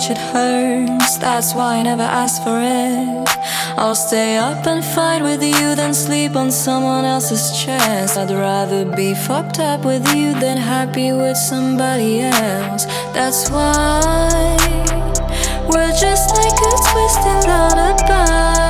much 0.05 0.11
it 0.11 0.19
hurts, 0.19 1.19
that's 1.19 1.55
why 1.55 1.77
I 1.77 1.83
never 1.83 2.03
asked 2.03 2.43
for 2.43 2.59
it. 2.61 3.29
I'll 3.79 3.95
stay 3.95 4.37
up 4.37 4.67
and 4.67 4.85
fight 4.85 5.23
with 5.23 5.43
you 5.43 5.75
than 5.75 5.95
sleep 5.95 6.37
on 6.37 6.51
someone 6.51 7.05
else's 7.05 7.59
chest. 7.59 8.17
I'd 8.17 8.31
rather 8.31 8.85
be 8.85 9.15
fucked 9.15 9.61
up 9.61 9.85
with 9.85 10.07
you 10.15 10.35
than 10.35 10.57
happy 10.57 11.13
with 11.13 11.37
somebody 11.37 12.21
else. 12.21 12.85
That's 13.15 13.51
why 13.51 14.57
we're 15.69 15.97
just 15.97 16.37
like 16.37 16.53
a 16.53 16.75
twisted 16.91 17.49
lullaby. 17.49 18.64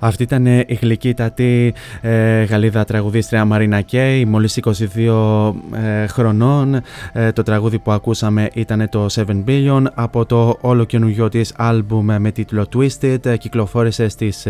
Αυτή 0.00 0.22
ήταν 0.22 0.46
η 0.46 0.78
γλυκύτατη 0.80 1.74
ε, 2.00 2.42
Γαλλίδα 2.42 2.84
τραγουδίστρια 2.84 3.44
Μαρίνα 3.44 3.80
Κέι, 3.80 4.24
μόλις 4.24 4.58
22 4.62 5.52
ε, 5.74 6.06
χρονών. 6.06 6.80
Ε, 7.12 7.32
το 7.32 7.42
τραγούδι 7.42 7.78
που 7.78 7.90
ακούσαμε 7.92 8.50
ήταν 8.54 8.88
το 8.90 9.06
7 9.14 9.24
Billion 9.46 9.82
από 9.94 10.26
το 10.26 10.58
όλο 10.60 10.84
καινούργιο 10.84 11.28
της 11.28 11.52
άλμπουμ 11.56 12.06
με 12.18 12.30
τίτλο 12.30 12.66
Twisted. 12.74 13.38
Κυκλοφόρησε 13.38 14.08
στις 14.08 14.46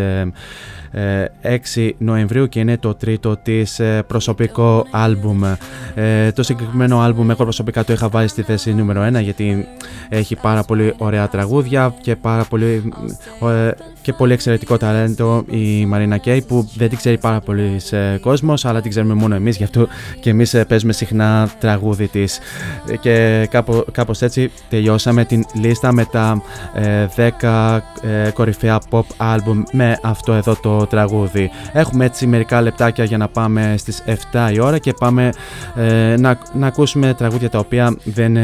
6 1.75 1.91
Νοεμβρίου 1.99 2.49
και 2.49 2.61
είναι 2.61 2.79
το 2.79 2.95
τρίτο 2.95 3.37
της 3.37 3.81
προσωπικό 4.07 4.87
άλμπουμ. 4.91 5.41
Το 6.35 6.43
συγκεκριμένο 6.43 7.01
άλμπουμ 7.01 7.31
εγώ 7.31 7.43
προσωπικά 7.43 7.85
το 7.85 7.93
είχα 7.93 8.09
βάλει 8.09 8.29
στη 8.29 8.43
θέση 8.43 8.75
νούμερο 8.75 9.07
1 9.07 9.23
γιατί 9.23 9.67
έχει 10.09 10.37
πάρα 10.37 10.63
πολύ 10.63 10.95
ωραία 10.99 11.29
τραγούδια 11.29 11.95
και 12.01 12.17
πάρα 12.17 12.45
πολύ 12.45 12.93
και 14.03 14.13
πολύ 14.13 14.33
εξαιρετικό 14.33 14.77
ταλέντο 14.77 15.45
η 15.51 15.87
Μαρίνα 15.87 16.17
Κέι 16.17 16.43
που 16.43 16.69
δεν 16.77 16.89
την 16.89 16.99
ξέρει 16.99 17.19
πάρα 17.19 17.41
πολύ 17.41 17.81
κόσμος, 18.21 18.65
αλλά 18.65 18.81
την 18.81 18.91
ξέρουμε 18.91 19.15
μόνο 19.15 19.35
εμείς, 19.35 19.57
γι' 19.57 19.65
αυτό 19.65 19.89
και 20.21 20.31
εμείς 20.31 20.55
ε, 20.55 20.65
παίζουμε 20.65 20.93
συχνά 20.93 21.51
τραγούδι 21.61 22.09
της. 22.09 22.39
Και 23.01 23.47
κάπω 23.93 24.13
έτσι 24.21 24.51
τελειώσαμε 24.69 25.25
την 25.25 25.45
λίστα 25.55 25.93
με 25.93 26.05
τα 26.05 26.43
10 27.17 27.81
ε, 28.03 28.27
ε, 28.27 28.31
κορυφαία 28.31 28.81
pop 28.91 29.03
album 29.17 29.63
με 29.73 29.99
αυτό 30.03 30.33
εδώ 30.33 30.57
το 30.63 30.87
τραγούδι. 30.87 31.51
Έχουμε 31.73 32.05
έτσι 32.05 32.27
μερικά 32.27 32.63
λεπτάκια 32.63 33.05
για 33.05 33.17
να 33.17 33.29
πάμε 33.29 33.75
στις 33.79 34.03
7 34.33 34.51
η 34.53 34.61
ώρα 34.61 34.79
και 34.79 34.93
πάμε 34.93 35.33
να, 36.19 36.39
να 36.53 36.67
ακούσουμε 36.67 37.15
τραγούδια 37.15 37.51
τα 37.51 37.59
οποία 37.59 37.97
δεν, 38.05 38.35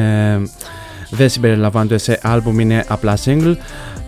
δεν 1.10 1.28
συμπεριλαμβάνονται 1.28 1.98
σε 1.98 2.20
album, 2.22 2.58
είναι 2.58 2.84
απλά 2.88 3.16
single. 3.24 3.54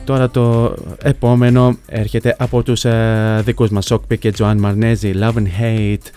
Τώρα 0.08 0.30
το 0.30 0.74
επόμενο 1.02 1.78
έρχεται 1.86 2.36
από 2.38 2.62
τους 2.62 2.84
ε, 2.84 3.40
δικούς 3.44 3.70
μας 3.70 3.86
Σοκπι 3.86 4.18
και 4.18 4.30
Τζοάν 4.30 4.58
Μαρνέζη 4.58 5.12
Love 5.20 5.34
and 5.34 5.46
Hate 5.60 6.10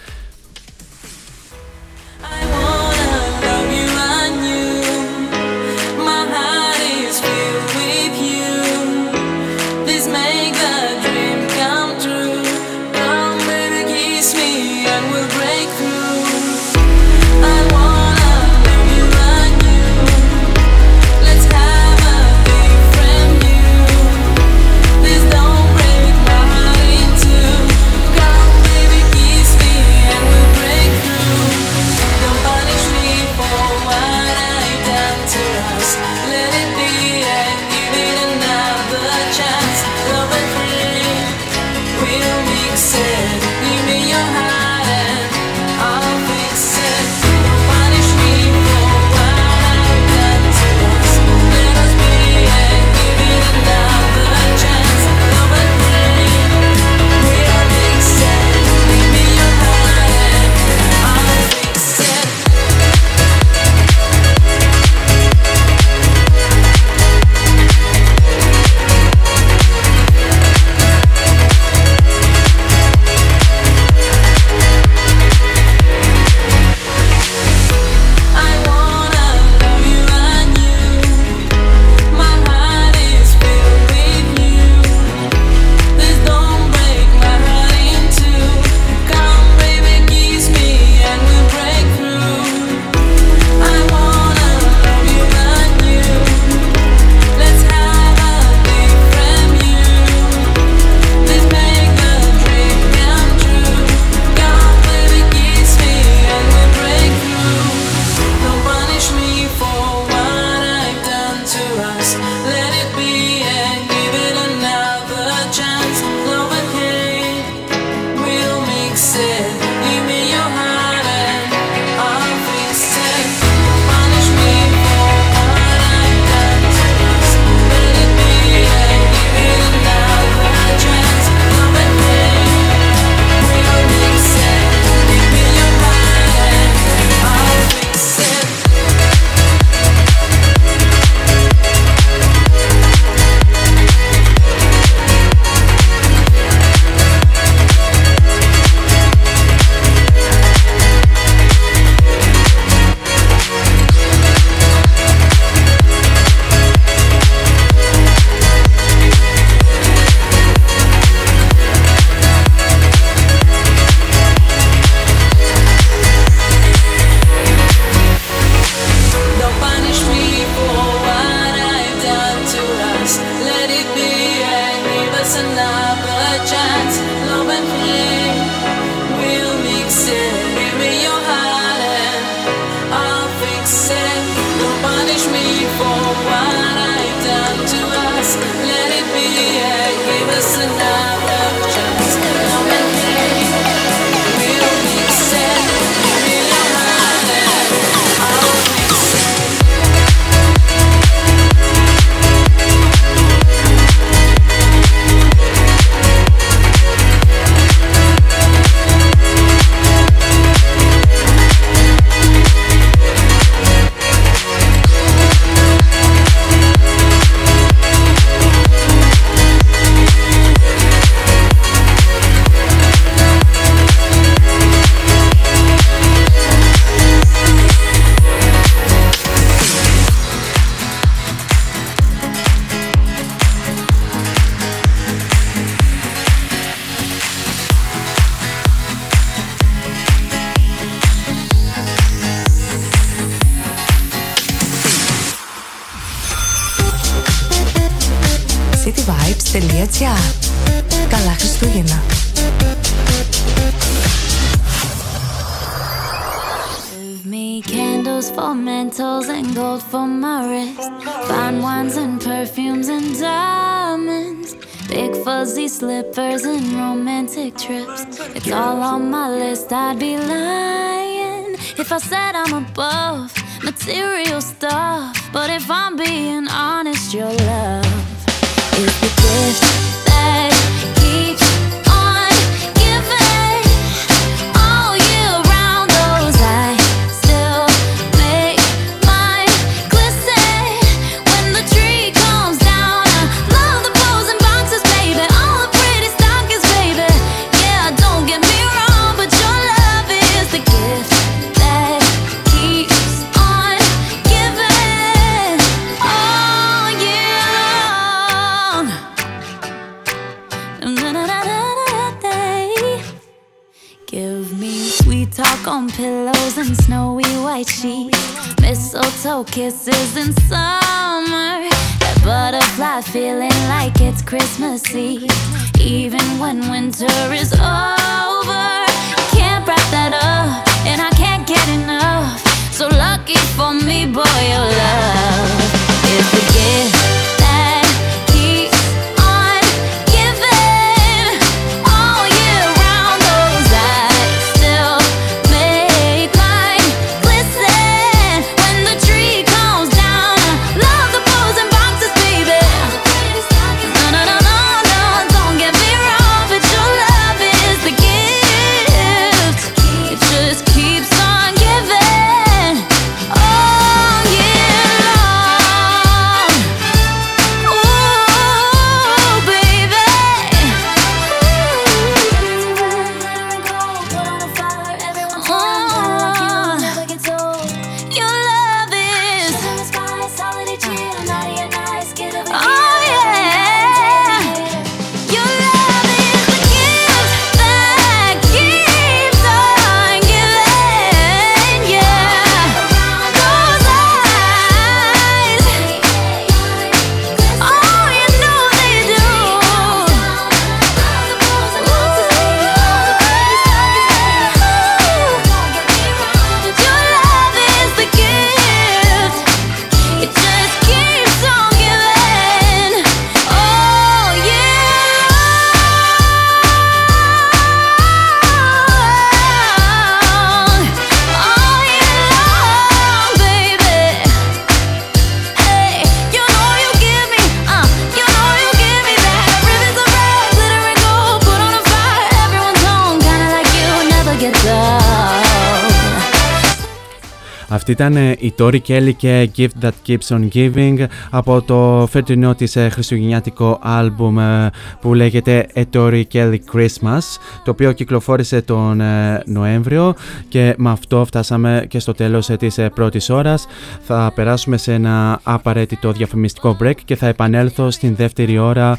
Ήταν 437.91 438.15
ε, 438.15 438.35
η 438.39 438.53
Tori 438.57 438.79
Kelly 438.87 439.11
και 439.17 439.49
Gift 439.57 439.83
That 439.83 439.91
Keeps 440.07 440.27
On 440.27 440.47
Giving 440.53 441.05
από 441.29 441.61
το 441.61 442.07
φετινό 442.09 442.55
της 442.55 442.75
ε, 442.75 442.89
χριστουγεννιάτικο 442.89 443.79
άλμπουμ 443.81 444.39
ε, 444.39 444.69
που 445.01 445.13
λέγεται 445.13 445.67
A 445.75 445.83
Tori 445.93 446.23
Kelly 446.33 446.57
Christmas 446.73 447.19
το 447.63 447.71
οποίο 447.71 447.91
κυκλοφόρησε 447.91 448.61
τον 448.61 449.01
Νοέμβριο 449.45 450.13
και 450.49 450.75
με 450.77 450.89
αυτό 450.89 451.25
φτάσαμε 451.25 451.85
και 451.87 451.99
στο 451.99 452.13
τέλος 452.13 452.47
της 452.47 452.79
πρώτης 452.93 453.29
ώρας. 453.29 453.67
Θα 454.01 454.31
περάσουμε 454.35 454.77
σε 454.77 454.93
ένα 454.93 455.39
απαραίτητο 455.43 456.11
διαφημιστικό 456.11 456.77
break 456.83 456.95
και 457.05 457.15
θα 457.15 457.27
επανέλθω 457.27 457.91
στην 457.91 458.15
δεύτερη 458.15 458.57
ώρα 458.57 458.97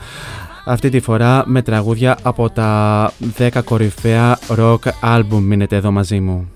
αυτή 0.64 0.88
τη 0.88 1.00
φορά 1.00 1.42
με 1.46 1.62
τραγούδια 1.62 2.18
από 2.22 2.50
τα 2.50 3.12
10 3.38 3.48
κορυφαία 3.64 4.38
rock 4.48 4.78
album 5.02 5.40
μείνετε 5.40 5.76
εδώ 5.76 5.90
μαζί 5.90 6.20
μου. 6.20 6.50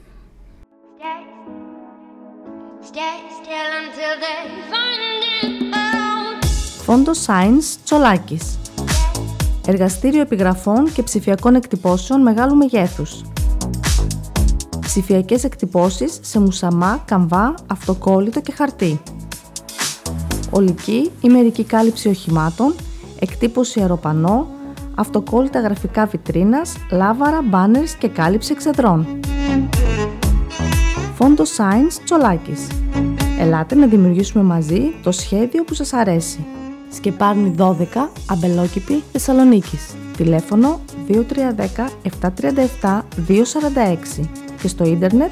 Φόντο 6.82 7.14
Σάινς 7.14 7.76
Τσολάκης 7.84 8.58
Εργαστήριο 9.66 10.20
επιγραφών 10.20 10.92
και 10.92 11.02
ψηφιακών 11.02 11.54
εκτυπώσεων 11.54 12.22
μεγάλου 12.22 12.56
μεγέθους. 12.56 13.22
ψηφιακές 14.80 15.44
εκτυπώσεις 15.44 16.18
σε 16.22 16.40
μουσαμά, 16.40 17.02
καμβά, 17.04 17.54
αυτοκόλλητο 17.66 18.40
και 18.40 18.52
χαρτί 18.52 19.00
Ολική 20.50 21.10
ή 21.20 21.28
μερική 21.28 21.64
κάλυψη 21.64 22.08
οχημάτων, 22.08 22.74
εκτύπωση 23.18 23.80
αεροπανό, 23.80 24.46
αυτοκόλλητα 24.94 25.60
γραφικά 25.60 26.06
βιτρίνας, 26.06 26.72
λάβαρα, 26.90 27.42
μπάνερς 27.42 27.94
και 27.94 28.08
κάλυψη 28.08 28.52
εξεδρών. 28.52 29.20
Φόντο 31.14 31.44
Σάινς 31.44 31.98
Τσολάκης 32.04 32.66
Ελάτε 33.38 33.74
να 33.74 33.86
δημιουργήσουμε 33.86 34.44
μαζί 34.44 34.80
το 35.02 35.12
σχέδιο 35.12 35.64
που 35.64 35.74
σας 35.74 35.92
αρέσει. 35.92 36.46
Σκεπάρνη 36.92 37.54
12, 37.58 37.72
Αμπελόκηπη, 38.30 39.02
Θεσσαλονίκης. 39.12 39.94
Τηλέφωνο 40.16 40.80
2310 41.08 41.90
737 42.82 43.02
246 43.28 44.28
και 44.62 44.68
στο 44.68 44.84
ίντερνετ 44.84 45.30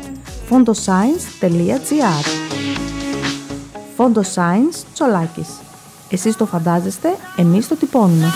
fondoscience.gr 0.51 2.27
Fondoscience 3.97 4.85
Τσολάκης. 4.93 5.49
Εσείς 6.11 6.37
το 6.37 6.47
φαντάζεστε, 6.47 7.09
εμείς 7.37 7.69
το 7.69 7.75
τυπώνουμε. 7.77 8.27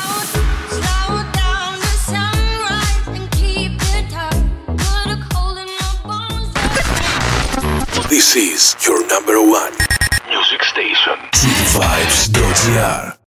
This 8.19 8.35
is 8.35 8.75
your 8.85 9.07
number 9.07 9.41
one 9.41 9.73
music 10.29 10.65
station. 10.65 11.15
Vibes.gr 11.71 13.18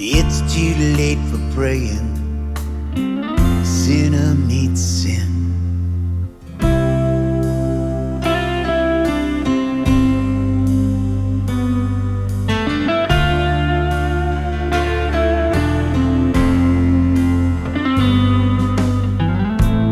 It's 0.00 0.42
too 0.54 0.74
late 0.96 1.18
for 1.28 1.40
praying. 1.56 2.14
Sinner 3.64 4.32
meets 4.34 4.80
sin. 4.80 5.26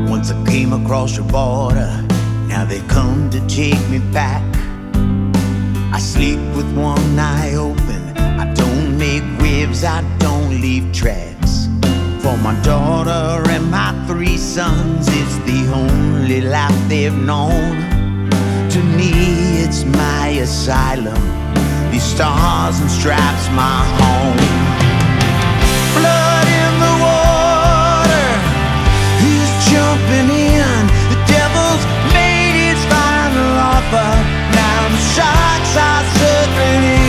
Once 0.08 0.30
I 0.30 0.44
came 0.46 0.72
across 0.72 1.16
your 1.16 1.26
border, 1.26 2.06
now 2.46 2.64
they 2.64 2.78
come 2.82 3.28
to 3.30 3.44
take 3.48 3.88
me 3.88 3.98
back. 4.12 4.45
I 9.86 10.02
don't 10.18 10.50
leave 10.50 10.92
tracks. 10.92 11.68
For 12.20 12.36
my 12.38 12.60
daughter 12.62 13.48
and 13.50 13.70
my 13.70 13.94
three 14.08 14.36
sons, 14.36 15.06
it's 15.08 15.36
the 15.46 15.70
only 15.72 16.40
life 16.40 16.76
they've 16.88 17.14
known. 17.14 17.86
To 18.70 18.80
me, 18.82 19.12
it's 19.62 19.84
my 19.84 20.28
asylum. 20.42 21.22
These 21.92 22.02
stars 22.02 22.80
and 22.80 22.90
stripes, 22.90 23.46
my 23.54 23.78
home. 24.00 24.42
Blood 25.96 26.46
in 26.62 26.72
the 26.84 26.94
water, 27.06 28.28
who's 29.22 29.52
jumping 29.70 30.28
in? 30.34 30.78
The 31.12 31.18
devil's 31.30 31.84
made 32.10 32.56
his 32.66 32.82
final 32.90 33.52
offer. 33.72 34.10
Now 34.50 34.80
the 34.94 35.02
sharks 35.14 35.72
are 35.78 36.04
circling 36.18 36.84
in. 36.90 37.05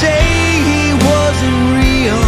Say 0.00 0.22
he 0.70 0.82
wasn't 1.10 1.58
real. 1.78 2.24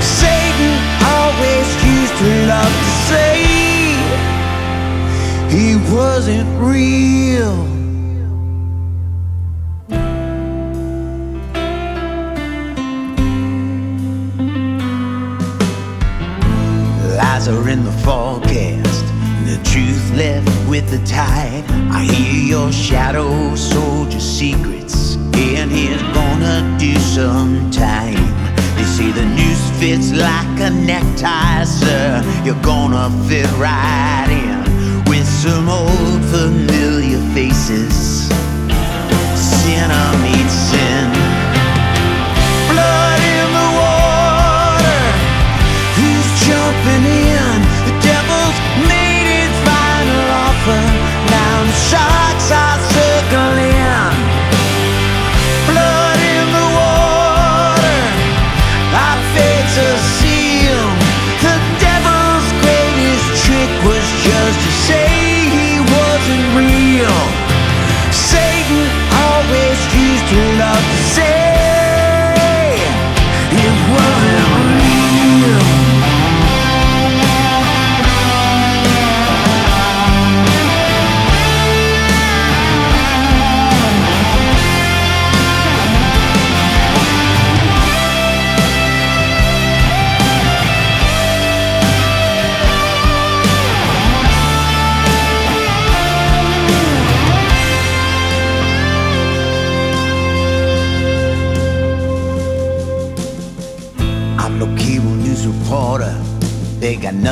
Satan 0.00 0.74
always 1.16 1.68
used 1.96 2.16
love 2.52 2.74
to 2.86 2.92
say 3.10 3.34
he 5.54 5.66
wasn't 5.92 6.48
real. 6.60 7.56
Lies 17.16 17.48
are 17.48 17.68
in 17.68 17.84
the 17.84 17.96
forecast, 18.04 19.04
the 19.44 19.58
truth 19.64 20.04
left 20.14 20.48
with 20.68 20.88
the 20.90 21.00
tide. 21.04 21.64
I 21.90 22.04
hear 22.04 22.44
your 22.54 22.70
shadow 22.72 23.54
soldier 23.56 24.20
secrets, 24.20 24.79
he's 25.80 26.02
gonna 26.12 26.58
do 26.78 26.94
some 27.16 27.70
time. 27.70 28.24
They 28.76 28.86
say 28.96 29.10
the 29.12 29.24
noose 29.38 29.66
fits 29.80 30.12
like 30.12 30.56
a 30.60 30.70
necktie, 30.70 31.64
sir. 31.64 32.22
You're 32.44 32.62
gonna 32.62 33.08
fit 33.28 33.50
right 33.56 34.28
in 34.44 35.04
with 35.10 35.26
some 35.26 35.68
old 35.68 36.20
familiar 36.36 37.20
faces. 37.34 38.28
Sinner 39.60 40.08
meets 40.24 40.56
sin. 40.70 41.08
Blood 42.70 43.20
in 43.36 43.48
the 43.58 43.68
water. 43.80 45.02
Who's 45.96 46.28
jumping 46.46 47.04
in? 47.32 47.56
The 47.86 47.94
devil's 48.10 48.58
made 48.90 49.28
its 49.44 49.58
final 49.68 50.24
offer. 50.46 50.82
Now 51.36 51.54
the 51.68 51.76
sharks 51.88 52.48
Satan 68.12 68.84
always 69.24 69.78
used 69.94 70.26
to 70.28 70.58
love 70.58 70.99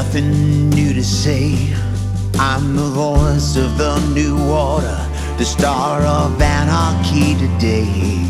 nothing 0.09 0.71
new 0.71 0.95
to 0.95 1.05
say. 1.05 1.55
I'm 2.39 2.75
the 2.75 2.89
voice 3.05 3.57
of 3.57 3.77
the 3.77 4.01
new 4.15 4.39
order, 4.49 4.99
the 5.37 5.45
star 5.45 6.01
of 6.01 6.41
anarchy 6.41 7.35
today. 7.35 8.25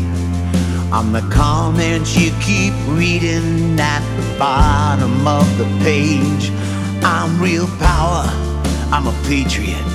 I'm 0.91 1.13
the 1.13 1.21
comment 1.31 2.05
you 2.17 2.31
keep 2.41 2.73
reading 2.87 3.79
at 3.79 4.03
the 4.17 4.37
bottom 4.37 5.25
of 5.25 5.47
the 5.57 5.63
page. 5.81 6.51
I'm 7.01 7.41
real 7.41 7.67
power. 7.77 8.25
I'm 8.91 9.07
a 9.07 9.15
patriot. 9.23 9.85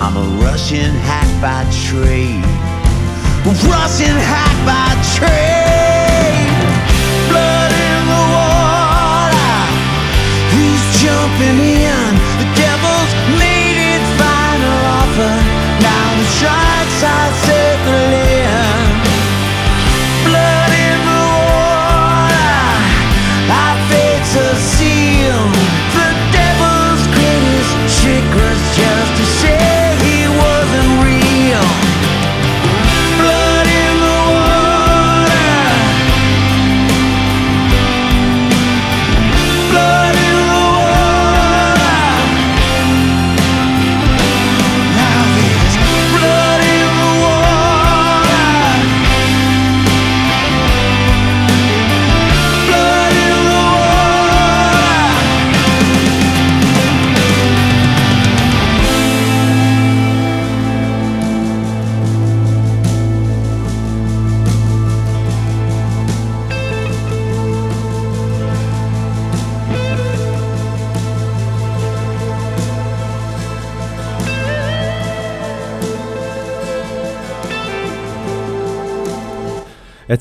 I'm 0.00 0.16
a 0.16 0.26
Russian 0.42 0.92
hack 1.08 1.28
by 1.42 1.62
trade. 1.88 2.42
Russian 3.68 4.16
hack 4.32 4.56
by 4.64 5.18
trade. 5.18 5.61
Jumping 11.02 11.58
in? 11.58 12.12
The 12.38 12.48
devil's 12.54 13.12
made 13.42 13.78
its 13.94 14.08
final 14.22 14.78
offer. 15.00 15.34
Now 15.82 16.06
the 16.20 16.28
sharks 16.38 16.98
are 17.02 17.32
circling. 17.46 18.31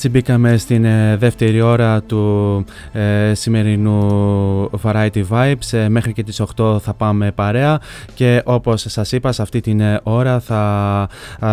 Έτσι 0.03 0.13
μπήκαμε 0.13 0.57
στην 0.57 0.85
ε, 0.85 1.17
δεύτερη 1.17 1.61
ώρα 1.61 2.01
του 2.01 2.65
ε, 2.91 3.33
σημερινού 3.33 4.69
Variety 4.83 5.23
Vibes. 5.29 5.71
Ε, 5.71 5.89
μέχρι 5.89 6.13
και 6.13 6.23
τις 6.23 6.41
8 6.55 6.79
θα 6.81 6.93
πάμε 6.93 7.31
παρέα 7.31 7.81
και 8.13 8.41
όπως 8.45 8.85
σας 8.87 9.11
είπα 9.11 9.31
σε 9.31 9.41
αυτή 9.41 9.61
την 9.61 9.79
ε, 9.79 9.99
ώρα 10.03 10.39
θα 10.39 11.07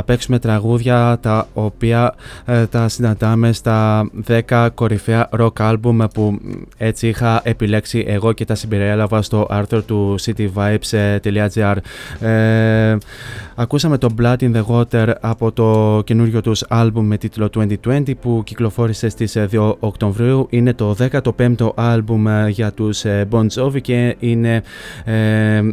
παίξουμε 0.04 0.38
τραγούδια 0.38 1.18
τα 1.20 1.48
οποία 1.54 2.14
τα 2.70 2.88
συναντάμε 2.88 3.52
στα 3.52 4.10
10 4.48 4.68
κορυφαία 4.74 5.28
rock 5.38 5.52
album 5.56 6.06
που 6.14 6.38
έτσι 6.76 7.08
είχα 7.08 7.40
επιλέξει 7.44 8.04
εγώ 8.06 8.32
και 8.32 8.44
τα 8.44 8.54
συμπεριέλαβα 8.54 9.22
στο 9.22 9.46
άρθρο 9.50 9.82
του 9.82 10.16
cityvibes.gr 10.20 11.76
Ακούσαμε 13.60 13.98
το 13.98 14.08
Blood 14.20 14.36
in 14.38 14.52
the 14.56 14.62
Water 14.66 15.12
από 15.20 15.52
το 15.52 16.02
καινούριο 16.04 16.40
τους 16.40 16.64
album 16.68 17.00
με 17.00 17.16
τίτλο 17.16 17.50
2020 17.84 18.02
που 18.20 18.37
κυκλοφόρησε 18.42 19.08
στις 19.08 19.36
2 19.36 19.52
ε, 19.52 19.58
Οκτωβρίου. 19.78 20.46
Είναι 20.50 20.74
το 20.74 20.96
15ο 20.98 21.68
άλμπουμ 21.74 22.28
ε, 22.28 22.48
για 22.48 22.72
τους 22.72 23.04
ε, 23.04 23.28
Bon 23.30 23.46
Jovi 23.54 23.80
και 23.80 24.16
είναι 24.18 24.62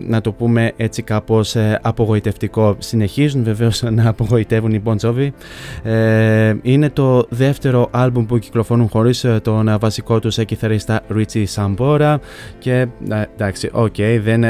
να 0.07 0.21
το 0.21 0.31
πούμε 0.31 0.71
έτσι 0.77 1.01
κάπως 1.01 1.55
απογοητευτικό. 1.81 2.75
Συνεχίζουν 2.77 3.43
βεβαίως 3.43 3.81
να 3.81 4.09
απογοητεύουν 4.09 4.71
οι 4.73 4.81
Bon 4.85 4.95
Jovi. 5.01 5.29
είναι 6.61 6.89
το 6.89 7.25
δεύτερο 7.29 7.87
άλμπουμ 7.91 8.25
που 8.25 8.37
κυκλοφορούν 8.37 8.89
χωρίς 8.89 9.25
τον 9.41 9.77
βασικό 9.79 10.19
τους 10.19 10.39
κιθαρίστα 10.45 11.01
Richie 11.15 11.45
Sambora 11.55 12.15
και 12.59 12.87
εντάξει, 13.33 13.69
ok, 13.73 13.95
okay, 13.97 14.19
δεν 14.23 14.43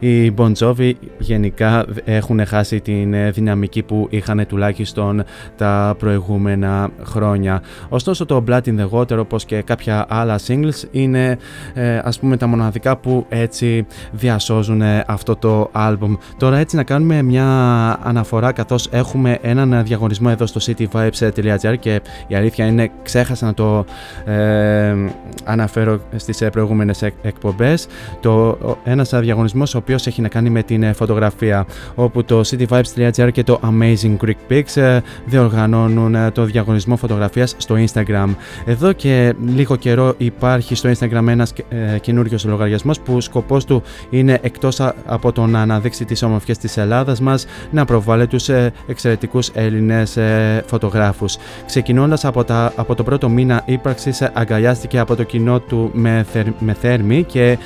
οι 0.00 0.34
Bon 0.36 0.52
Jovi 0.58 0.92
γενικά 1.18 1.86
έχουν 2.04 2.46
χάσει 2.46 2.80
την 2.80 3.14
ε, 3.14 3.30
δυναμική 3.30 3.82
που 3.82 4.06
είχαν 4.10 4.46
τουλάχιστον 4.46 5.24
τα 5.56 5.94
προηγούμενα 5.98 6.90
χρόνια. 7.02 7.62
Ωστόσο 7.88 8.26
το 8.26 8.44
Blood 8.48 8.60
in 8.64 8.78
the 8.80 8.88
Water 8.90 9.18
όπως 9.18 9.44
και 9.44 9.62
κάποια 9.62 10.06
άλλα 10.08 10.38
singles 10.46 10.84
είναι 10.90 11.38
ε, 11.74 11.98
ας 12.04 12.18
πούμε 12.18 12.36
τα 12.36 12.46
μοναδικά 12.46 12.96
που 12.96 13.26
έτσι 13.28 13.86
διασώζουν 14.12 14.82
αυτό 15.06 15.36
το 15.36 15.70
album. 15.74 16.18
Τώρα 16.36 16.58
έτσι 16.58 16.76
να 16.76 16.82
κάνουμε 16.82 17.22
μια 17.22 17.46
αναφορά 18.02 18.52
καθώς 18.52 18.88
έχουμε 18.90 19.38
έναν 19.42 19.84
διαγωνισμό 19.84 20.28
εδώ 20.32 20.46
στο 20.46 20.60
cityvibes.gr 20.66 21.74
και 21.80 22.00
η 22.26 22.34
αλήθεια 22.34 22.66
είναι 22.66 22.90
ξέχασα 23.02 23.46
να 23.46 23.54
το 23.54 23.84
ε, 24.24 24.94
αναφέρω 25.44 26.00
στις 26.16 26.44
προηγούμενες 26.52 27.02
εκπομπές. 27.02 27.86
Το, 28.20 28.58
ένας 28.84 29.10
διαγωνισμός 29.10 29.74
ο 29.74 29.80
οποίος 29.90 30.06
έχει 30.06 30.20
να 30.20 30.28
κάνει 30.28 30.50
με 30.50 30.62
την 30.62 30.82
ε, 30.82 30.92
φωτογραφία 30.92 31.66
όπου 31.94 32.24
το 32.24 32.40
cityvibes.gr 32.46 33.28
και 33.32 33.42
το 33.42 33.60
Amazing 33.62 34.16
Greek 34.24 34.52
Pics 34.52 34.82
ε, 34.82 35.00
διοργανώνουν 35.24 36.14
ε, 36.14 36.30
το 36.30 36.44
διαγωνισμό 36.44 36.96
φωτογραφίας 36.96 37.54
στο 37.56 37.74
Instagram. 37.78 38.34
Εδώ 38.64 38.92
και 38.92 39.34
λίγο 39.46 39.76
καιρό 39.76 40.14
υπάρχει 40.16 40.74
στο 40.74 40.90
Instagram 40.90 41.26
ένας 41.26 41.52
καινούριος 42.00 42.44
λογαριασμός 42.44 43.00
που 43.00 43.20
σκοπός 43.20 43.64
του 43.64 43.82
είναι 44.10 44.38
εκτός 44.42 44.80
από 45.06 45.32
το 45.32 45.46
να 45.46 45.60
αναδείξει 45.60 46.04
τις 46.04 46.22
όμορφιες 46.22 46.58
της 46.58 46.76
Ελλάδας 46.76 47.20
μας 47.20 47.46
να 47.70 47.84
προβάλλει 47.84 48.26
τους 48.26 48.48
εξαιρετικούς 48.86 49.48
Έλληνες 49.54 50.18
φωτογράφους. 50.66 51.36
Ξεκινώντας 51.66 52.24
από, 52.24 52.44
τα, 52.44 52.72
από 52.76 52.94
το 52.94 53.02
πρώτο 53.02 53.28
μήνα 53.28 53.62
ύπαρξης 53.64 54.22
αγκαλιάστηκε 54.32 54.98
από 54.98 55.16
το 55.16 55.22
κοινό 55.22 55.60
του 55.60 55.90
με, 55.94 56.24
με 56.58 56.72
θέρμη 56.72 57.24
και 57.24 57.58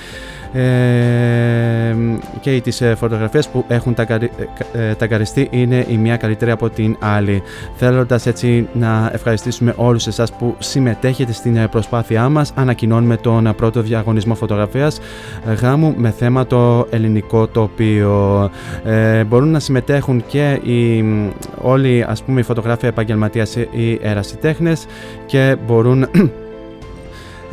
ε, 0.55 1.97
και 2.41 2.61
τις 2.61 2.81
ε, 2.81 2.95
φωτογραφίες 2.95 3.49
που 3.49 3.65
έχουν 3.69 3.97
ε, 4.73 4.95
ταγκαριστεί 4.95 5.49
είναι 5.51 5.85
η 5.89 5.97
μία 5.97 6.17
καλύτερη 6.17 6.51
από 6.51 6.71
την 6.71 6.97
άλλη. 7.01 7.43
Θέλοντας 7.77 8.27
έτσι 8.27 8.69
να 8.73 9.11
ευχαριστήσουμε 9.13 9.75
όλους 9.77 10.07
εσάς 10.07 10.33
που 10.33 10.55
συμμετέχετε 10.59 11.33
στην 11.33 11.69
προσπάθειά 11.71 12.29
μας 12.29 12.53
ανακοινώνουμε 12.55 13.17
τον 13.17 13.53
πρώτο 13.57 13.81
διαγωνισμό 13.81 14.35
φωτογραφίας 14.35 15.01
γάμου 15.61 15.95
με 15.97 16.11
θέμα 16.11 16.47
το 16.47 16.87
ελληνικό 16.91 17.47
τοπίο. 17.47 18.51
Ε, 18.85 19.25
μπορούν 19.25 19.51
να 19.51 19.59
συμμετέχουν 19.59 20.25
και 20.27 20.61
οι, 20.63 21.05
όλοι 21.63 22.05
ας 22.09 22.23
πούμε 22.23 22.41
οι 22.41 22.43
φωτογράφοι 22.43 22.87
επαγγελματίας 22.87 23.57
ή 23.57 23.99
ερασιτέχνες 24.03 24.87
και 25.27 25.57
μπορούν 25.67 26.07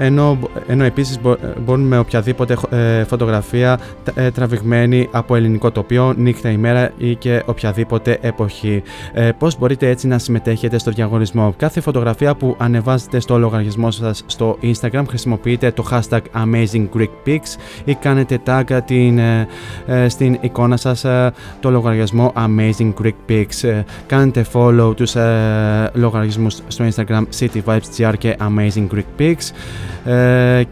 ενώ, 0.03 0.37
ενώ 0.67 0.83
επίσης 0.83 1.19
μπορούν 1.65 1.87
με 1.87 1.97
οποιαδήποτε 1.97 2.57
ε, 2.69 3.03
φωτογραφία 3.03 3.79
ε, 4.13 4.31
τραβηγμένη 4.31 5.07
από 5.11 5.35
ελληνικό 5.35 5.71
τοπίο, 5.71 6.13
νύχτα 6.17 6.49
ημέρα 6.49 6.91
ή 6.97 7.15
και 7.15 7.43
οποιαδήποτε 7.45 8.17
εποχή. 8.21 8.83
Ε, 9.13 9.29
πώς 9.37 9.57
μπορείτε 9.57 9.89
έτσι 9.89 10.07
να 10.07 10.17
συμμετέχετε 10.17 10.77
στο 10.77 10.91
διαγωνισμό; 10.91 11.53
Κάθε 11.57 11.81
φωτογραφία 11.81 12.35
που 12.35 12.55
ανεβάζετε 12.57 13.19
στο 13.19 13.37
λογαριασμό 13.37 13.91
σας 13.91 14.23
στο 14.25 14.57
Instagram 14.61 15.03
χρησιμοποιείτε 15.07 15.71
το 15.71 15.85
hashtag 15.91 16.21
AmazingGreekPics 16.43 17.57
ή 17.85 17.93
κάνετε 17.93 18.39
tag 18.45 18.79
την, 18.85 19.19
στην 20.07 20.37
εικόνα 20.41 20.77
σας 20.77 21.05
το 21.59 21.69
λογαριασμό 21.69 22.33
AmazingGreekPics. 22.35 23.83
Κάνετε 24.07 24.45
follow 24.53 24.93
τους 24.95 25.15
λογαριασμούς 25.93 26.59
στο 26.67 26.85
Instagram 26.95 27.23
CityVibesGR 27.39 28.13
και 28.17 28.37
AmazingGreekPics 28.39 29.51
ε, 30.05 30.63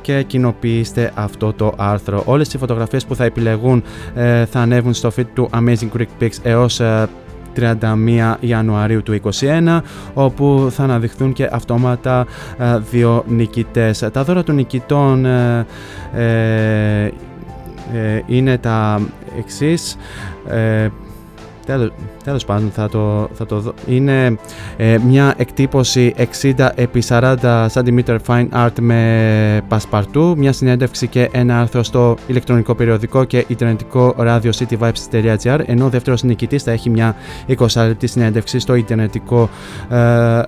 και 0.00 0.22
κοινοποιήστε 0.22 1.12
αυτό 1.14 1.52
το 1.52 1.74
άρθρο. 1.76 2.22
Όλες 2.24 2.54
οι 2.54 2.58
φωτογραφίες 2.58 3.04
που 3.04 3.14
θα 3.14 3.24
επιλεγούν 3.24 3.82
ε, 4.14 4.44
θα 4.44 4.60
ανέβουν 4.60 4.94
στο 4.94 5.10
feed 5.16 5.26
του 5.34 5.50
Amazing 5.54 5.98
Greek 5.98 6.22
Pics 6.22 6.36
έως 6.42 6.80
31 6.80 7.06
ε, 7.56 8.36
Ιανουαρίου 8.40 9.02
του 9.02 9.20
2021 9.40 9.80
όπου 10.14 10.68
θα 10.70 10.82
αναδειχθούν 10.82 11.32
και 11.32 11.48
αυτόματα 11.52 12.26
δύο 12.90 13.24
νικητές. 13.26 13.98
Τα 14.12 14.24
δώρα 14.24 14.42
των 14.42 14.54
νικητών 14.54 15.26
είναι 18.26 18.58
τα 18.58 19.00
εξής 19.38 19.96
Τέλος 22.24 22.44
πάντων 22.44 22.70
θα 22.70 22.88
το, 22.88 23.28
θα 23.32 23.46
το 23.46 23.60
δω. 23.60 23.74
Είναι 23.86 24.38
ε, 24.76 24.98
μια 25.06 25.34
εκτύπωση 25.36 26.14
60 26.42 26.68
επί 26.74 27.02
40 27.08 27.36
cm 27.72 28.16
fine 28.26 28.48
art 28.54 28.72
με 28.80 29.62
πασπαρτού, 29.68 30.34
μια 30.36 30.52
συνέντευξη 30.52 31.06
και 31.06 31.28
ένα 31.32 31.60
άρθρο 31.60 31.82
στο 31.82 32.16
ηλεκτρονικό 32.26 32.74
περιοδικό 32.74 33.24
και 33.24 33.44
ιντερνετικό 33.48 34.14
ράδιο 34.16 34.50
cityvibes.gr 34.58 35.60
ενώ 35.66 35.84
ο 35.84 35.88
δεύτερος 35.88 36.22
νικητής 36.22 36.62
θα 36.62 36.70
έχει 36.70 36.90
μια 36.90 37.16
20 37.48 37.66
λεπτή 37.74 38.06
συνέντευξη 38.06 38.58
στο 38.58 38.74
ιντερνετικό 38.74 39.48
ε, 39.90 39.96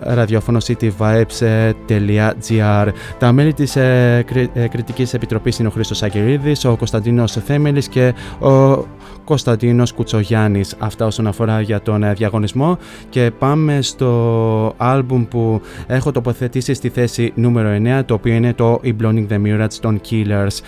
ραδιόφωνο 0.00 0.58
cityvibes.gr 0.66 2.88
Τα 3.18 3.32
μέλη 3.32 3.54
της 3.54 3.76
ε, 3.76 4.24
ε, 4.52 4.68
κριτικής 4.68 5.14
επιτροπής 5.14 5.58
είναι 5.58 5.68
ο 5.68 5.70
Χρήστος 5.70 6.02
Αγγελίδης, 6.02 6.64
ο 6.64 6.76
Κωνσταντίνος 6.76 7.32
Θέμελης 7.32 7.88
και 7.88 8.14
ο 8.40 8.84
Κωνσταντίνος 9.32 9.92
Κουτσογιάννης. 9.92 10.74
Αυτά 10.78 11.06
όσον 11.06 11.26
αφορά 11.26 11.60
για 11.60 11.80
τον 11.80 12.02
ε, 12.02 12.12
διαγωνισμό. 12.12 12.78
Και 13.08 13.30
πάμε 13.38 13.82
στο 13.82 14.74
άλμπουμ 14.76 15.24
που 15.24 15.60
έχω 15.86 16.12
τοποθετήσει 16.12 16.74
στη 16.74 16.88
θέση 16.88 17.32
νούμερο 17.34 17.98
9 18.00 18.02
το 18.06 18.14
οποίο 18.14 18.34
είναι 18.34 18.52
το 18.52 18.80
Blowing 18.84 19.26
the 19.28 19.42
Mirage 19.44 19.74
των 19.80 20.00
Killers. 20.10 20.58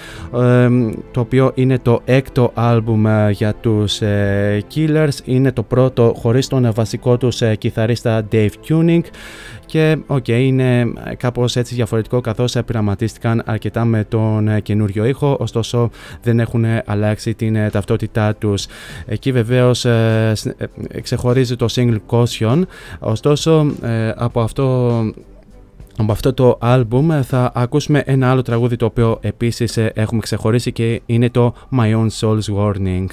Το 1.11 1.21
οποίο 1.21 1.53
είναι 1.55 1.79
το 1.79 2.01
έκτο 2.05 2.51
άλμπουμ 2.55 3.07
ε, 3.07 3.31
για 3.31 3.55
τους 3.55 4.01
ε, 4.01 4.63
Killers. 4.75 5.19
Είναι 5.25 5.53
το 5.53 5.63
πρώτο 5.63 6.15
χωρίς 6.17 6.47
τον 6.47 6.73
βασικό 6.75 7.17
τους 7.17 7.43
κιθαρίστα 7.59 8.29
Dave 8.33 8.51
Tuning 8.69 9.03
και 9.67 9.99
οκ, 10.07 10.29
είναι 10.29 10.93
κάπως 11.17 11.57
έτσι 11.57 11.75
διαφορετικό 11.75 12.21
καθώς 12.21 12.57
πειραματίστηκαν 12.67 13.43
αρκετά 13.47 13.85
με 13.85 14.05
τον 14.05 14.63
καινούριο 14.63 15.05
ήχο 15.05 15.37
ωστόσο 15.41 15.91
δεν 16.23 16.41
έχουν 16.41 16.65
αλλάξει 16.85 17.35
την 17.35 17.71
ταυτότητά 17.71 18.35
τους. 18.35 18.67
Εκεί 19.07 19.33
βεβαίως 19.33 19.87
ξεχωρίζει 21.03 21.57
το 21.57 21.67
single 21.71 21.99
Caution 22.11 22.63
ωστόσο 22.99 23.67
από 24.15 24.41
αυτό 24.41 24.93
από 25.97 26.13
αυτό 26.13 26.33
το 26.35 26.59
άλμπουμ 26.61 27.23
θα 27.23 27.53
ακούσουμε 27.55 28.03
ένα 28.07 28.31
άλλο 28.31 28.43
τραγούδι 28.43 28.77
το 28.77 28.85
οποίο 28.85 29.19
επίσης 29.21 29.77
έχουμε 29.77 30.21
ξεχωρίσει 30.21 30.73
και 30.73 31.03
είναι 31.07 31.31
το 31.31 31.55
My 31.77 31.95
Own 31.97 32.09
Soul's 32.21 32.57
Warning. 32.57 33.07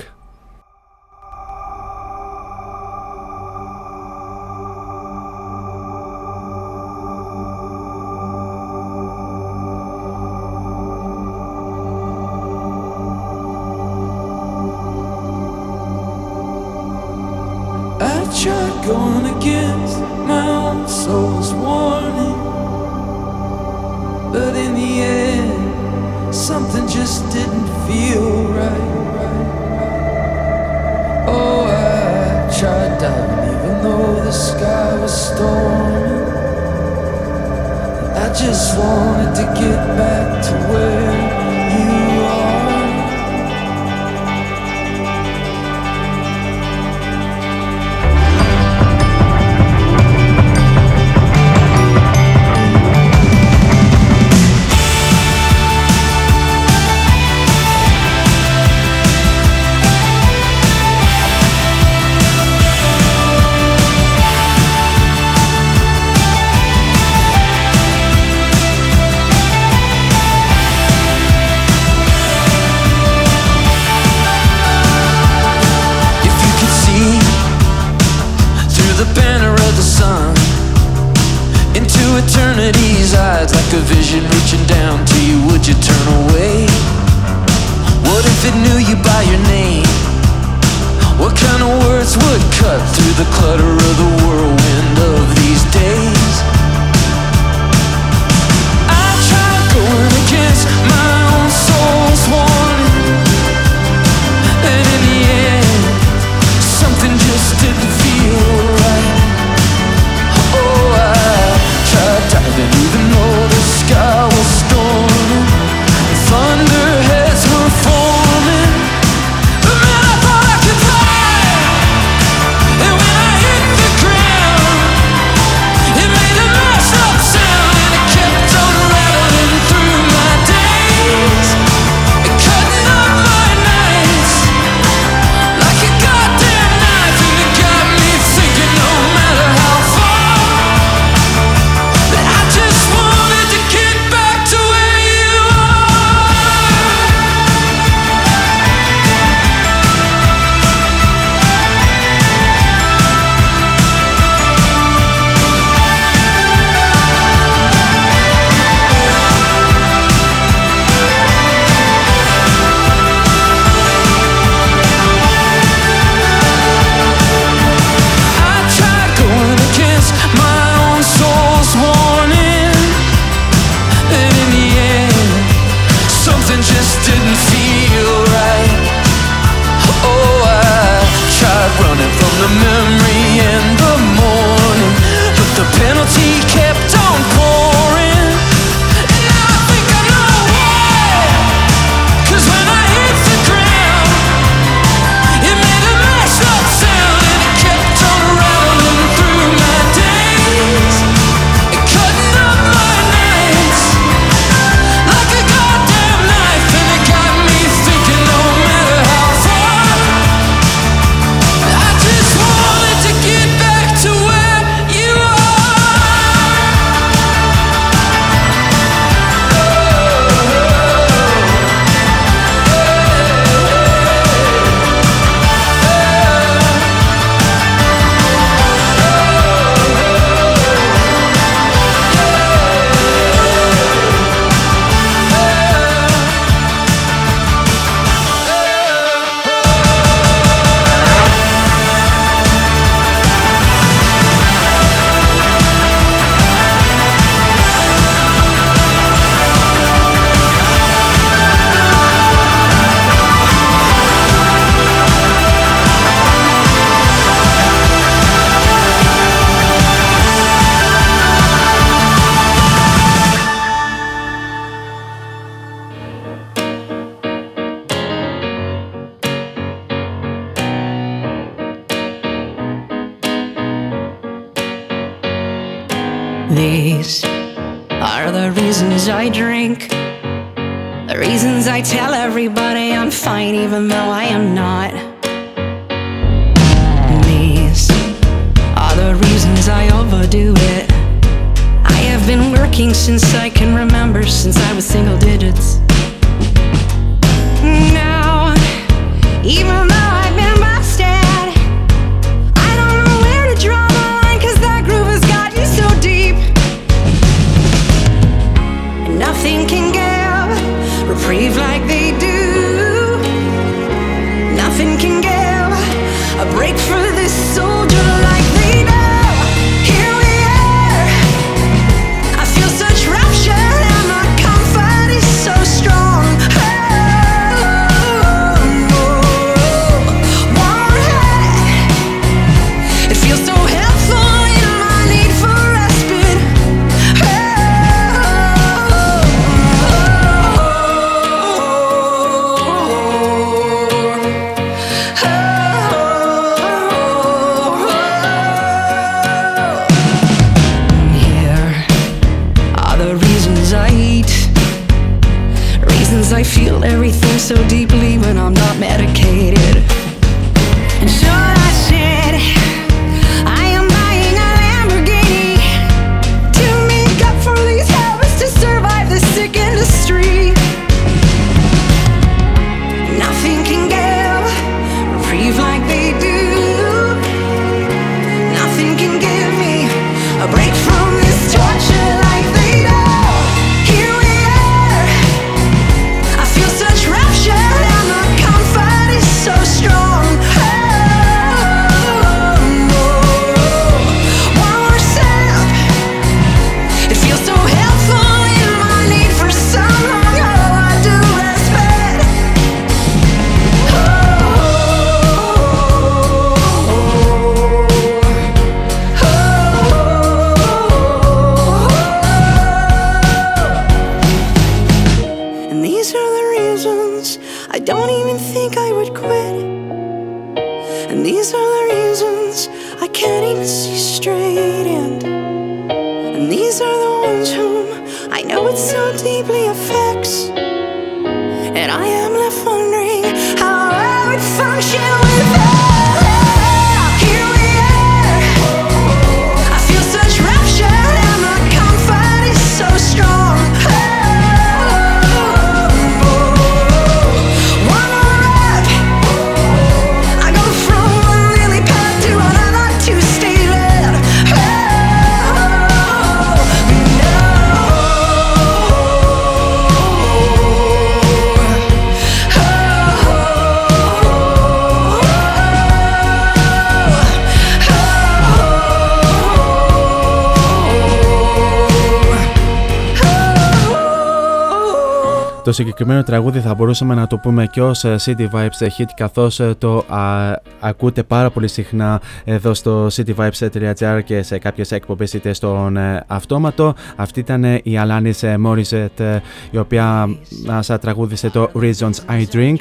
Το 475.71 475.77
συγκεκριμένο 475.77 476.23
τραγούδι 476.23 476.59
θα 476.59 476.73
μπορούσαμε 476.73 477.15
να 477.15 477.27
το 477.27 477.37
πούμε 477.37 477.65
και 477.65 477.81
ως 477.81 478.03
ε, 478.03 478.15
City 478.25 478.41
Vibes 478.41 478.87
hit 478.97 479.05
καθώς 479.15 479.59
ε, 479.59 479.75
το 479.77 479.97
α, 479.97 480.53
ακούτε 480.79 481.23
πάρα 481.23 481.49
πολύ 481.49 481.67
συχνά 481.67 482.21
εδώ 482.43 482.73
στο 482.73 483.07
cityvibes.gr 483.07 484.19
και 484.23 484.43
σε 484.43 484.57
κάποιες 484.57 484.91
εκπομπές 484.91 485.33
είτε 485.33 485.53
στον 485.53 485.97
ε, 485.97 486.23
αυτόματο. 486.27 486.93
Αυτή 487.15 487.39
ήταν 487.39 487.63
η 487.63 487.81
Alanis 487.85 488.55
Morissette 488.65 489.39
η 489.71 489.77
οποία 489.77 490.29
μας 490.65 490.87
τραγούδισε 491.01 491.49
το 491.49 491.71
Reasons 491.75 492.15
I 492.29 492.55
Drink. 492.55 492.77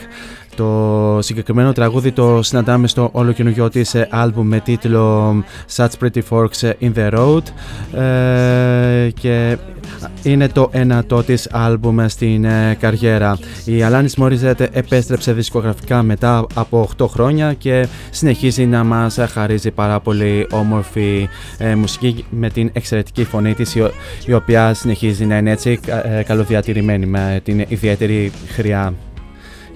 Το 0.57 1.19
συγκεκριμένο 1.23 1.73
τραγούδι 1.73 2.13
το 2.13 2.43
συναντάμε 2.43 2.89
στο 2.89 3.09
όλο 3.13 3.33
καινούργιο 3.33 3.69
της 3.69 3.95
άλμπουμ 4.11 4.49
με 4.49 4.61
τίτλο 4.61 5.35
Such 5.77 5.91
Pretty 6.03 6.21
Forks 6.31 6.73
in 6.81 6.93
the 6.95 7.11
Road 7.19 7.43
ε, 8.01 9.11
και 9.11 9.57
είναι 10.23 10.49
το 10.49 10.69
ένατο 10.73 11.23
της 11.23 11.49
άλμπουμ 11.51 11.97
στην 12.07 12.45
ε, 12.45 12.77
καριέρα. 12.81 13.39
Η 13.65 13.73
Alanis 13.91 14.23
Morissette 14.25 14.67
επέστρεψε 14.73 15.33
δισκογραφικά 15.33 16.03
μετά 16.03 16.47
από 16.55 16.89
8 16.99 17.07
χρόνια 17.09 17.53
και 17.55 17.87
συνεχίζει 18.11 18.67
να 18.67 18.85
μας 18.85 19.19
χαρίζει 19.33 19.71
πάρα 19.71 20.01
πολύ 20.01 20.47
όμορφη 20.51 21.29
ε, 21.59 21.75
μουσική 21.75 22.25
με 22.31 22.51
την 22.51 22.71
εξαιρετική 22.73 23.25
φωνή 23.25 23.55
της 23.55 23.75
η, 23.75 23.81
ο- 23.81 23.91
η 24.27 24.33
οποία 24.33 24.75
συνεχίζει 24.75 25.25
να 25.27 25.37
είναι 25.37 25.51
έτσι 25.51 25.81
ε, 26.19 26.23
καλοδιατηρημένη 26.23 27.07
με 27.07 27.41
την 27.45 27.65
ιδιαίτερη 27.69 28.33
χρειά 28.49 28.95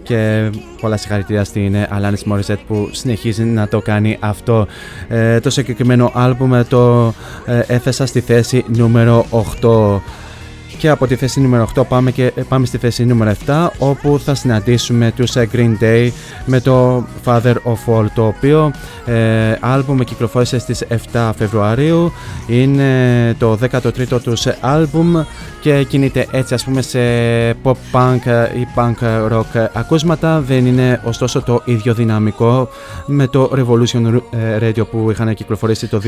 και 0.02 0.50
πολλά 0.80 0.96
συγχαρητήρια 0.96 1.44
στην 1.44 1.74
ε, 1.74 1.88
Alanis 1.92 2.32
Morissette 2.32 2.58
που 2.66 2.88
συνεχίζει 2.92 3.44
να 3.44 3.68
το 3.68 3.80
κάνει 3.80 4.16
αυτό. 4.20 4.66
Ε, 5.08 5.40
το 5.40 5.50
συγκεκριμένο 5.50 6.10
άλμπουμ 6.14 6.54
ε, 6.54 6.64
το 6.64 7.12
ε, 7.46 7.60
έθεσα 7.66 8.06
στη 8.06 8.20
θέση 8.20 8.64
νούμερο 8.76 9.26
8 9.60 10.00
και 10.84 10.90
από 10.90 11.06
τη 11.06 11.16
θέση 11.16 11.40
νούμερο 11.40 11.68
8 11.74 11.82
πάμε, 11.88 12.10
και, 12.10 12.32
ε, 12.34 12.42
πάμε 12.42 12.66
στη 12.66 12.78
θέση 12.78 13.04
νούμερο 13.04 13.34
7 13.46 13.66
όπου 13.78 14.20
θα 14.24 14.34
συναντήσουμε 14.34 15.12
τους 15.16 15.36
ε, 15.36 15.48
Green 15.52 15.76
Day 15.80 16.10
με 16.46 16.60
το 16.60 17.06
Father 17.24 17.54
of 17.54 17.94
All 17.94 18.06
το 18.14 18.26
οποίο 18.26 18.72
ε, 19.04 19.56
άλμπουμ 19.60 19.98
κυκλοφόρησε 19.98 20.58
στις 20.58 20.84
7 21.12 21.30
Φεβρουαρίου. 21.36 22.12
Είναι 22.46 23.34
το 23.38 23.58
13ο 23.72 24.20
τους 24.22 24.46
ε, 24.46 24.58
άλμπουμ 24.60 25.14
και 25.60 25.84
κινείται 25.84 26.26
έτσι 26.30 26.54
ας 26.54 26.64
πούμε 26.64 26.82
σε 26.82 26.98
pop 27.62 27.72
punk 27.92 28.18
ε, 28.24 28.58
ή 28.58 28.66
punk 28.74 29.28
rock 29.32 29.66
ακούσματα. 29.72 30.40
Δεν 30.40 30.66
είναι 30.66 31.00
ωστόσο 31.04 31.42
το 31.42 31.62
ίδιο 31.64 31.94
δυναμικό 31.94 32.68
με 33.06 33.26
το 33.26 33.50
Revolution 33.54 34.20
ε, 34.30 34.58
Radio 34.60 34.88
που 34.90 35.10
είχαν 35.10 35.34
κυκλοφορήσει 35.34 35.88
το 35.88 36.00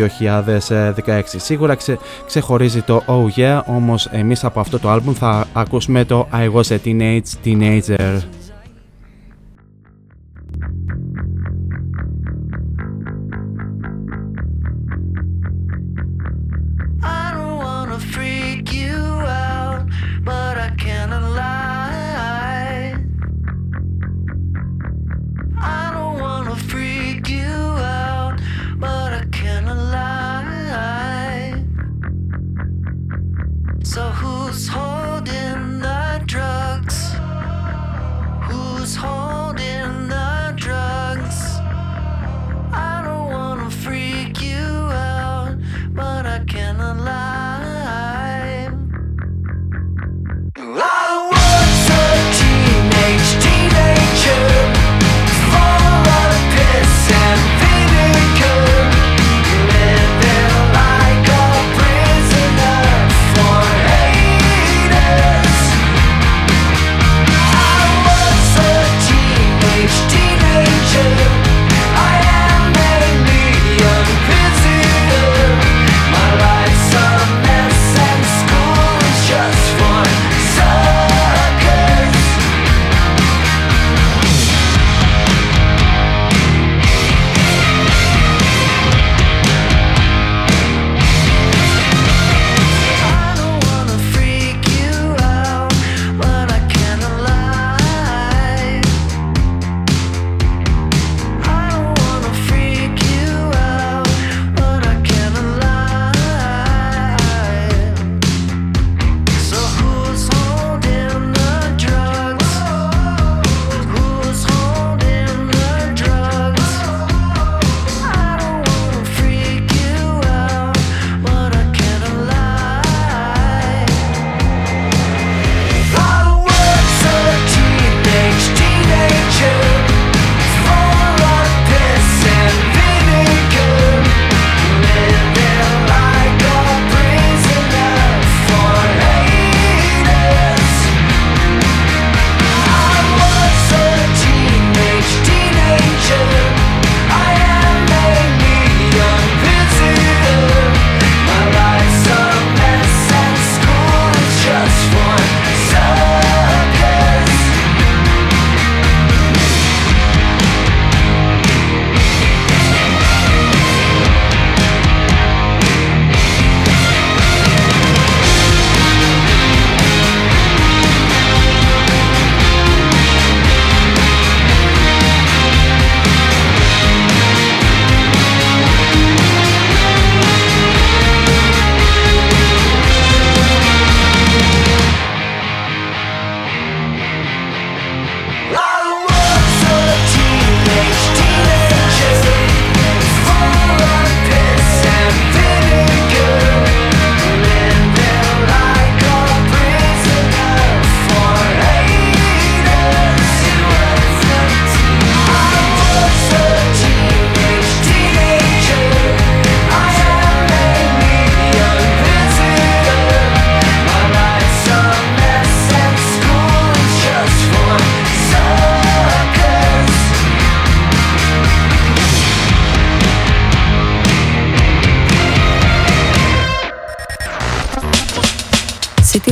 2016 1.07 1.23
σίγουρα 1.37 1.75
ξε, 1.75 1.99
ξεχωρίζει 2.27 2.83
το 2.83 3.03
Oh 3.07 3.41
Yeah 3.41 3.61
όμως 3.67 4.07
εμείς 4.07 4.45
από 4.45 4.61
αυτό 4.67 4.79
το 4.79 4.91
άλμπουμ 4.91 5.13
θα 5.13 5.47
ακούσουμε 5.53 6.05
το 6.05 6.29
I 6.33 6.53
Was 6.53 6.63
a 6.63 6.79
Teenage 6.85 7.21
Teenager 7.45 8.21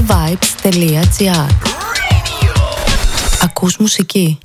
cityvibes.gr 0.04 1.46
Ακούς 3.42 3.76
μουσική. 3.76 4.38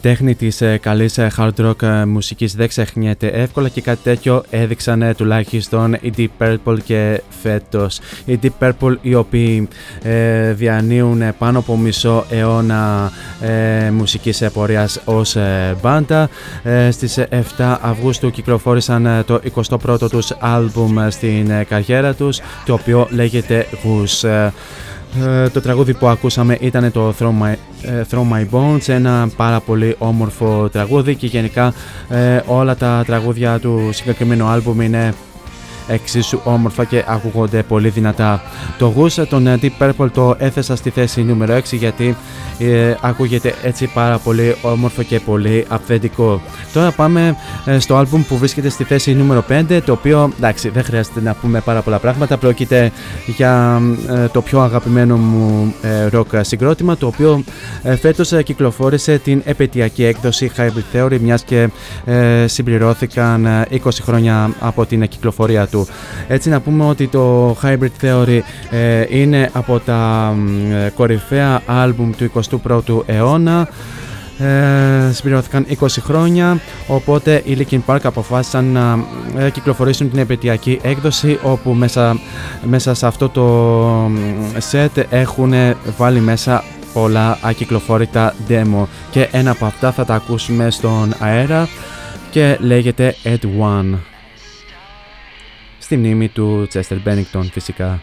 Τέχνη 0.00 0.34
της 0.34 0.60
ε, 0.60 0.78
καλής 0.78 1.18
ε, 1.18 1.30
hard 1.36 1.50
rock 1.56 1.82
ε, 1.82 2.04
μουσικής 2.04 2.54
δεν 2.54 2.68
ξεχνιέται 2.68 3.26
εύκολα 3.26 3.68
και 3.68 3.80
κάτι 3.80 4.00
τέτοιο 4.02 4.42
έδειξαν 4.50 5.02
ε, 5.02 5.14
τουλάχιστον 5.14 5.94
οι 6.00 6.12
Deep 6.16 6.28
Purple 6.38 6.76
και 6.84 7.22
φέτος. 7.42 8.00
Οι 8.24 8.38
Deep 8.42 8.48
Purple 8.60 8.96
οι 9.00 9.14
οποίοι 9.14 9.68
ε, 10.02 10.52
διανύουν 10.52 11.22
ε, 11.22 11.34
πάνω 11.38 11.58
από 11.58 11.76
μισό 11.76 12.24
αιώνα 12.30 13.12
ε, 13.40 13.90
μουσικής 13.90 14.40
ε, 14.40 14.50
πορείας 14.50 15.00
ως 15.04 15.36
ε, 15.36 15.76
μπάντα. 15.82 16.28
Ε, 16.62 16.90
στις 16.90 17.18
7 17.58 17.76
Αυγούστου 17.80 18.30
κυκλοφόρησαν 18.30 19.06
ε, 19.06 19.22
το 19.22 19.40
21ο 19.54 20.10
τους 20.10 20.32
άλμπουμ 20.38 20.98
ε, 20.98 21.10
στην 21.10 21.50
ε, 21.50 21.64
καριέρα 21.64 22.14
τους 22.14 22.40
το 22.64 22.72
οποίο 22.72 23.08
λέγεται 23.10 23.66
Goose. 23.84 24.50
Ε, 25.16 25.42
ε, 25.42 25.48
το 25.48 25.60
τραγούδι 25.60 25.94
που 25.94 26.06
ακούσαμε 26.06 26.56
ήταν 26.60 26.92
το 26.92 27.14
Throw 27.18 27.42
My, 27.42 27.54
ε, 27.82 28.02
Throw 28.10 28.22
My 28.32 28.46
Bones, 28.50 28.88
ένα 28.88 29.28
πάρα 29.36 29.60
πολύ 29.60 29.94
όμορφο 29.98 30.68
τραγούδι 30.72 31.14
και 31.14 31.26
γενικά 31.26 31.74
ε, 32.08 32.40
όλα 32.46 32.76
τα 32.76 33.02
τραγούδια 33.06 33.58
του 33.58 33.88
συγκεκριμένου 33.92 34.46
άλμπουμ 34.46 34.80
είναι 34.80 35.14
εξίσου 35.88 36.40
όμορφα 36.44 36.84
και 36.84 37.04
ακούγονται 37.06 37.62
πολύ 37.62 37.88
δυνατά. 37.88 38.42
Το 38.78 38.86
γούσα 38.86 39.26
των 39.26 39.46
ε, 39.46 39.58
Deep 39.62 39.70
Purple 39.78 40.10
το 40.12 40.34
έθεσα 40.38 40.76
στη 40.76 40.90
θέση 40.90 41.22
νούμερο 41.22 41.56
6 41.56 41.62
γιατί 41.70 42.16
ε, 42.58 42.94
ακούγεται 43.00 43.54
έτσι 43.62 43.90
πάρα 43.94 44.18
πολύ 44.18 44.56
όμορφο 44.62 45.02
και 45.02 45.20
πολύ 45.20 45.64
αυθεντικό. 45.68 46.40
Τώρα 46.72 46.90
πάμε 46.90 47.36
ε, 47.64 47.78
στο 47.78 47.96
άλμπουμ 47.96 48.22
που 48.22 48.38
βρίσκεται 48.38 48.68
στη 48.68 48.84
θέση 48.84 49.14
νούμερο 49.14 49.44
5 49.48 49.80
το 49.84 49.92
οποίο 49.92 50.32
εντάξει 50.36 50.68
δεν 50.68 50.84
χρειάζεται 50.84 51.20
να 51.20 51.34
πούμε 51.34 51.60
πάρα 51.60 51.80
πολλά 51.82 51.98
πράγματα 51.98 52.36
πρόκειται 52.36 52.92
για 53.26 53.82
ε, 54.08 54.28
το 54.28 54.42
πιο 54.42 54.60
αγαπημένο 54.60 55.16
μου 55.16 55.74
ε, 55.82 56.08
rock 56.12 56.40
συγκρότημα 56.40 56.96
το 56.96 57.06
οποίο 57.06 57.44
ε, 57.82 57.96
φέτος 57.96 58.32
ε, 58.32 58.42
κυκλοφόρησε 58.42 59.18
την 59.18 59.42
επαιτειακή 59.44 60.04
έκδοση 60.04 60.50
Hybrid 60.56 60.96
Theory 60.96 61.18
μιας 61.20 61.42
και 61.42 61.68
ε, 62.04 62.46
συμπληρώθηκαν 62.46 63.46
ε, 63.46 63.66
20 63.84 63.88
χρόνια 64.02 64.50
από 64.60 64.86
την 64.86 65.08
κυκλοφορία 65.08 65.66
του. 65.66 65.77
Έτσι 66.28 66.48
να 66.48 66.60
πούμε 66.60 66.84
ότι 66.84 67.06
το 67.06 67.56
Hybrid 67.62 68.04
Theory 68.04 68.40
ε, 68.70 69.04
είναι 69.08 69.50
από 69.52 69.78
τα 69.78 70.34
ε, 70.84 70.88
κορυφαία 70.88 71.62
άλμπουμ 71.66 72.10
του 72.10 72.30
21ου 72.66 73.02
αιώνα. 73.06 73.68
Ε, 74.38 75.12
συμπληρωθήκαν 75.12 75.66
20 75.80 75.86
χρόνια 76.00 76.60
οπότε 76.86 77.42
οι 77.44 77.56
Linkin 77.60 77.80
Park 77.86 77.98
αποφάσισαν 78.02 78.64
να 78.64 79.04
ε, 79.38 79.50
κυκλοφορήσουν 79.50 80.10
την 80.10 80.18
επαιτειακή 80.18 80.78
έκδοση 80.82 81.38
όπου 81.42 81.72
μέσα, 82.62 82.94
σε 82.94 83.06
αυτό 83.06 83.28
το 83.28 84.10
set 84.70 85.04
έχουν 85.10 85.52
βάλει 85.96 86.20
μέσα 86.20 86.64
πολλά 86.92 87.38
ακυκλοφόρητα 87.42 88.34
demo. 88.48 88.86
Και 89.10 89.28
ένα 89.32 89.50
από 89.50 89.64
αυτά 89.66 89.92
θα 89.92 90.04
τα 90.04 90.14
ακούσουμε 90.14 90.70
στον 90.70 91.14
αέρα 91.18 91.68
και 92.30 92.56
λέγεται 92.60 93.14
Ed 93.24 93.44
One 93.60 93.98
στη 95.88 95.96
μνήμη 95.96 96.28
του 96.28 96.66
Τσέστερ 96.68 97.00
Μπένιγκτον 97.00 97.44
φυσικά. 97.44 98.00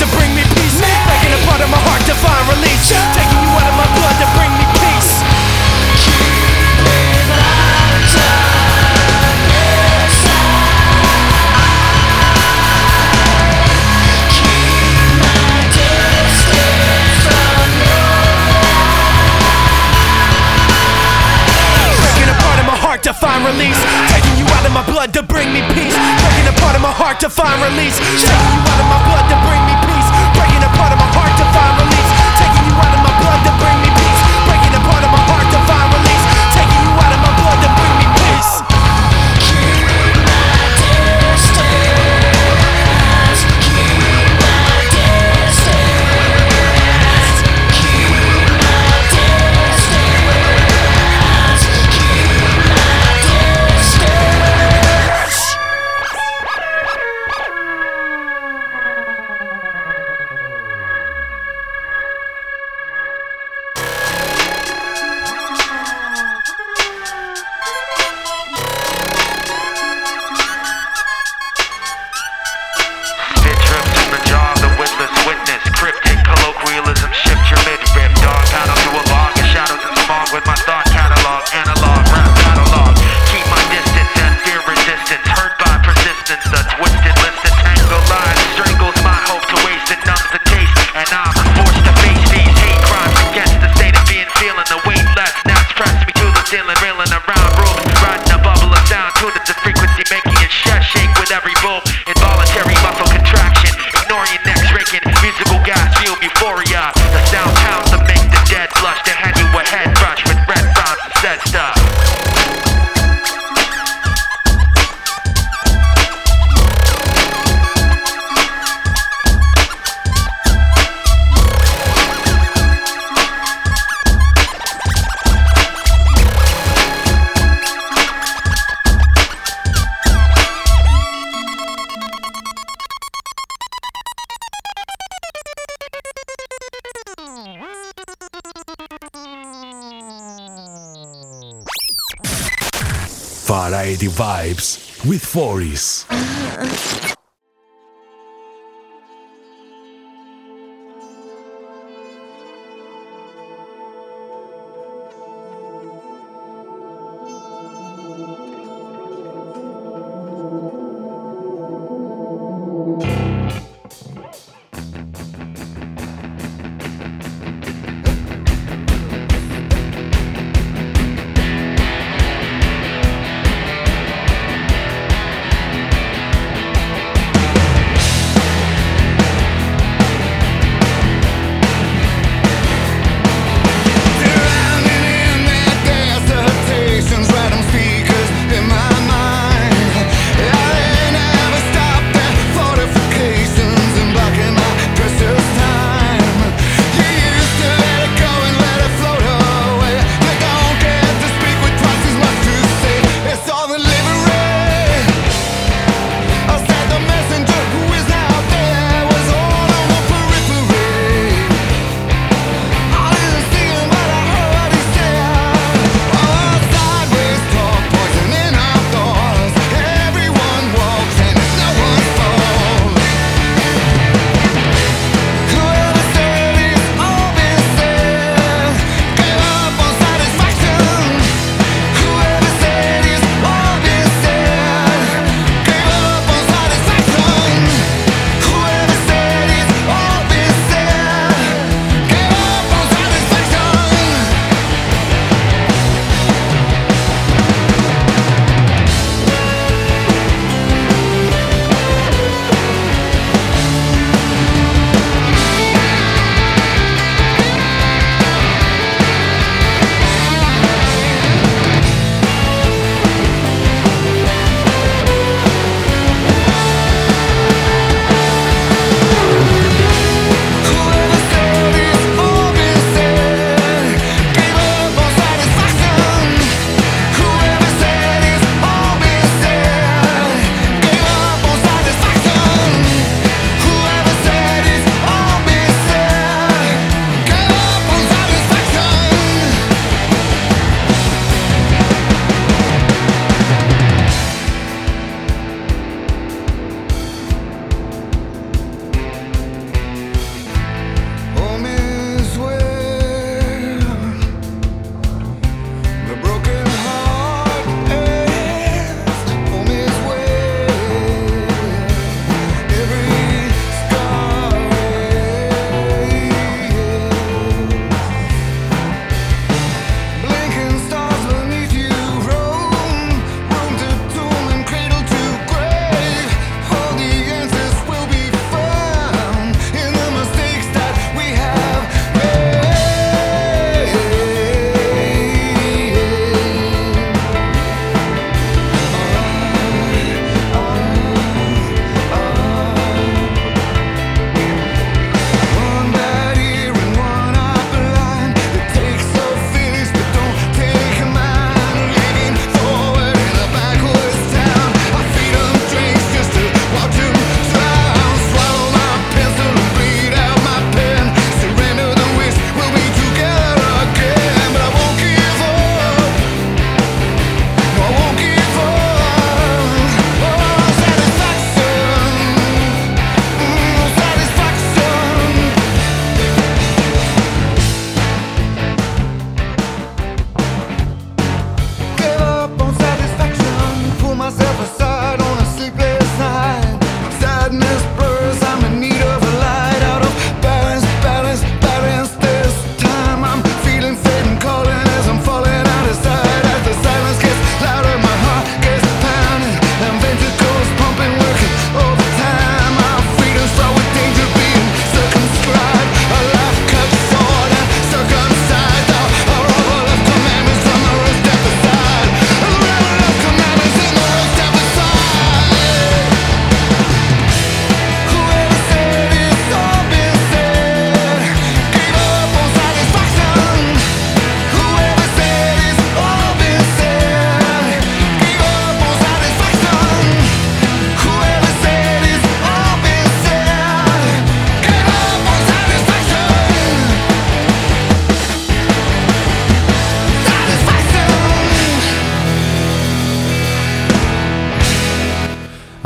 to 0.00 0.06
bring 0.16 0.32
me 0.34 0.42
peace. 0.56 0.80
Man. 0.80 0.88
Breaking 1.06 1.36
part 1.44 1.60
of 1.60 1.68
my 1.68 1.76
heart 1.84 2.00
to 2.08 2.14
find 2.16 2.40
release. 2.48 2.88
Yeah. 2.88 3.04
Taking 3.12 3.40
you 3.44 3.52
out 3.52 3.68
of 3.68 3.76
my 3.76 3.88
blood 4.00 4.16
to 4.24 4.26
bring 4.32 4.52
me 4.56 4.64
peace. 4.80 5.20
To 23.04 23.14
find 23.14 23.46
release, 23.46 23.80
taking 24.12 24.36
you 24.36 24.44
out 24.52 24.66
of 24.66 24.72
my 24.72 24.84
blood 24.84 25.14
to 25.14 25.22
bring 25.22 25.52
me 25.54 25.62
peace. 25.72 25.96
Breaking 25.96 26.52
part 26.60 26.76
of 26.76 26.82
my 26.82 26.92
heart 26.92 27.18
to 27.20 27.30
find 27.30 27.62
release. 27.62 27.96
Taking 27.96 28.52
you 28.52 28.60
out 28.60 28.78
of 28.78 28.86
my 28.92 29.00
blood 29.08 29.26
to 29.30 29.36
bring 29.48 29.59
praying 30.40 30.64
upon 30.64 30.90
my 30.96 31.08
heart 31.12 31.34
to 31.36 31.44
find 31.52 31.74
relief. 31.80 31.99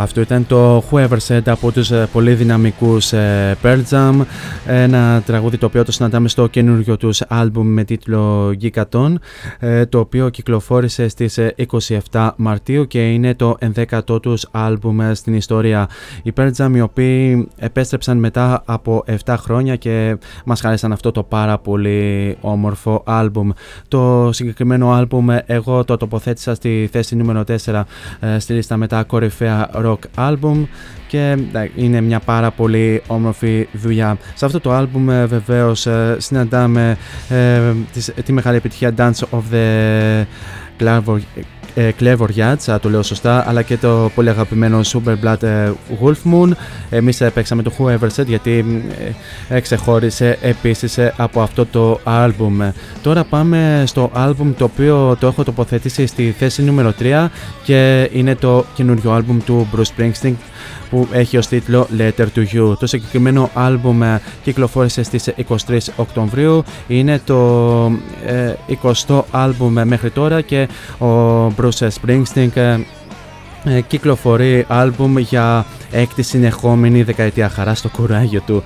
Αυτό 0.05 0.21
ήταν 0.21 0.47
το 0.47 0.85
Whoever 0.91 1.19
Said 1.29 1.43
από 1.45 1.73
τους 1.73 1.91
ε, 1.91 2.09
πολύ 2.13 2.35
δυναμικούς 2.35 3.13
ε, 3.13 3.57
Pearl 3.63 3.83
Jam 3.91 4.21
ένα 4.67 5.23
τραγούδι 5.27 5.59
το 5.59 5.67
οποίο 5.67 5.85
το 5.85 5.93
συναντάμε 5.93 6.29
στο 6.29 6.47
καινούργιο 6.47 6.97
τους 6.97 7.23
άλμπουμ 7.29 7.67
με 7.67 7.85
τίτλο 7.85 8.55
Gigaton 8.63 9.15
ε, 9.59 9.87
το 9.87 9.99
οποίο 9.99 10.29
κυκλοφόρησε 10.29 11.09
στις 11.09 11.39
27 12.11 12.31
Μαρτίου 12.37 12.87
και 12.87 13.13
είναι 13.13 13.35
το 13.35 13.57
11ο 13.75 14.23
τους 14.23 14.49
άλμπουμ 14.51 14.99
στην 15.13 15.35
ιστορία. 15.35 15.89
Οι 16.23 16.33
Pearl 16.37 16.51
Jam 16.57 16.71
οι 16.75 16.81
οποίοι 16.81 17.49
επέστρεψαν 17.57 18.19
μετά 18.19 18.63
από 18.65 19.05
7 19.25 19.35
χρόνια 19.39 19.77
και 19.77 20.17
μας 20.45 20.61
χάρισαν 20.61 20.93
αυτό 20.93 21.13
το 21.13 21.23
πάρα 21.23 21.59
πολύ 21.59 22.37
όμορφο 22.41 23.03
άλμπουμ. 23.07 23.51
Το 23.89 24.31
συγκεκριμένο 24.33 24.93
άλμπουμ 24.93 25.27
εγώ 25.47 25.85
το 25.85 25.97
τοποθέτησα 25.97 26.55
στη 26.55 26.89
θέση 26.93 27.17
νούμερο 27.17 27.45
4 27.65 27.83
στη 28.39 28.53
λίστα 28.53 28.77
μετά 28.77 29.03
κορυφαία 29.03 29.71
rock 29.75 29.94
album 30.17 30.67
και 31.07 31.39
είναι 31.75 32.01
μια 32.01 32.21
πάρα 32.21 32.51
πολύ 32.51 33.03
όμορφη 33.07 33.69
δουλειά. 33.73 34.17
Σε 34.35 34.45
αυτό 34.45 34.61
το 34.61 34.79
album 34.79 35.09
ε, 35.09 35.25
βεβαίως 35.25 35.87
ε, 35.87 36.17
συναντάμε 36.19 36.97
ε, 37.29 37.61
τη 38.25 38.33
μεγάλη 38.33 38.57
επιτυχία 38.57 38.95
Dance 38.97 39.25
of 39.31 39.43
the 39.53 40.25
Clover, 40.81 41.19
ε, 41.37 41.41
Clever 41.77 42.29
Yachts, 42.37 42.77
το 42.81 42.91
λέω 42.91 43.03
σωστά, 43.03 43.49
αλλά 43.49 43.63
και 43.63 43.77
το 43.77 44.11
πολύ 44.15 44.29
αγαπημένο 44.29 44.81
Super 44.85 45.15
Blood 45.25 45.43
ε, 45.43 45.71
Wolf 46.03 46.33
Moon. 46.33 46.51
Εμείς 46.91 47.21
ε, 47.21 47.31
παίξαμε 47.31 47.63
το 47.63 47.73
Whoever 47.79 48.09
Said 48.17 48.27
γιατί 48.27 48.85
ε, 49.49 49.61
ξεχώρισε 49.61 50.39
επίσης 50.41 50.99
από 51.17 51.41
αυτό 51.41 51.67
το 51.67 52.01
album. 52.05 52.71
Τώρα 53.03 53.25
πάμε 53.25 53.85
στο 53.87 54.11
album 54.17 54.53
το 54.59 54.65
οποίο 54.65 55.17
το 55.21 55.27
έχω 55.27 55.45
τοποθετήσει 55.45 56.07
στη 56.07 56.35
θέση 56.39 56.63
νούμερο 56.63 56.95
3 57.01 57.27
και 57.63 58.11
είναι 58.13 58.35
το 58.35 58.65
καινούριο 58.75 59.17
album 59.17 59.37
του 59.45 59.69
Bruce 59.75 60.01
Springsteen 60.01 60.33
που 60.95 61.09
έχει 61.13 61.37
ως 61.37 61.47
τίτλο 61.47 61.89
Letter 61.99 62.27
to 62.37 62.45
You. 62.53 62.79
Το 62.79 62.87
συγκεκριμένο 62.87 63.51
άλμπουμ 63.55 64.01
κυκλοφόρησε 64.43 65.03
στις 65.03 65.29
23 65.69 65.79
Οκτωβρίου. 65.97 66.65
Είναι 66.87 67.21
το 67.27 67.87
20ο 68.83 69.23
άλμπουμ 69.31 69.73
μέχρι 69.85 70.11
τώρα 70.11 70.41
και 70.41 70.69
ο 70.99 71.47
Bruce 71.47 71.89
Springsteen 71.89 72.81
κυκλοφορεί 73.87 74.65
άλμπουμ 74.69 75.19
για 75.19 75.67
έκτη 75.91 76.23
συνεχόμενη 76.23 77.03
δεκαετία 77.03 77.49
χαράς 77.49 77.79
στο 77.79 77.89
κουράγιο 77.89 78.41
του. 78.47 78.63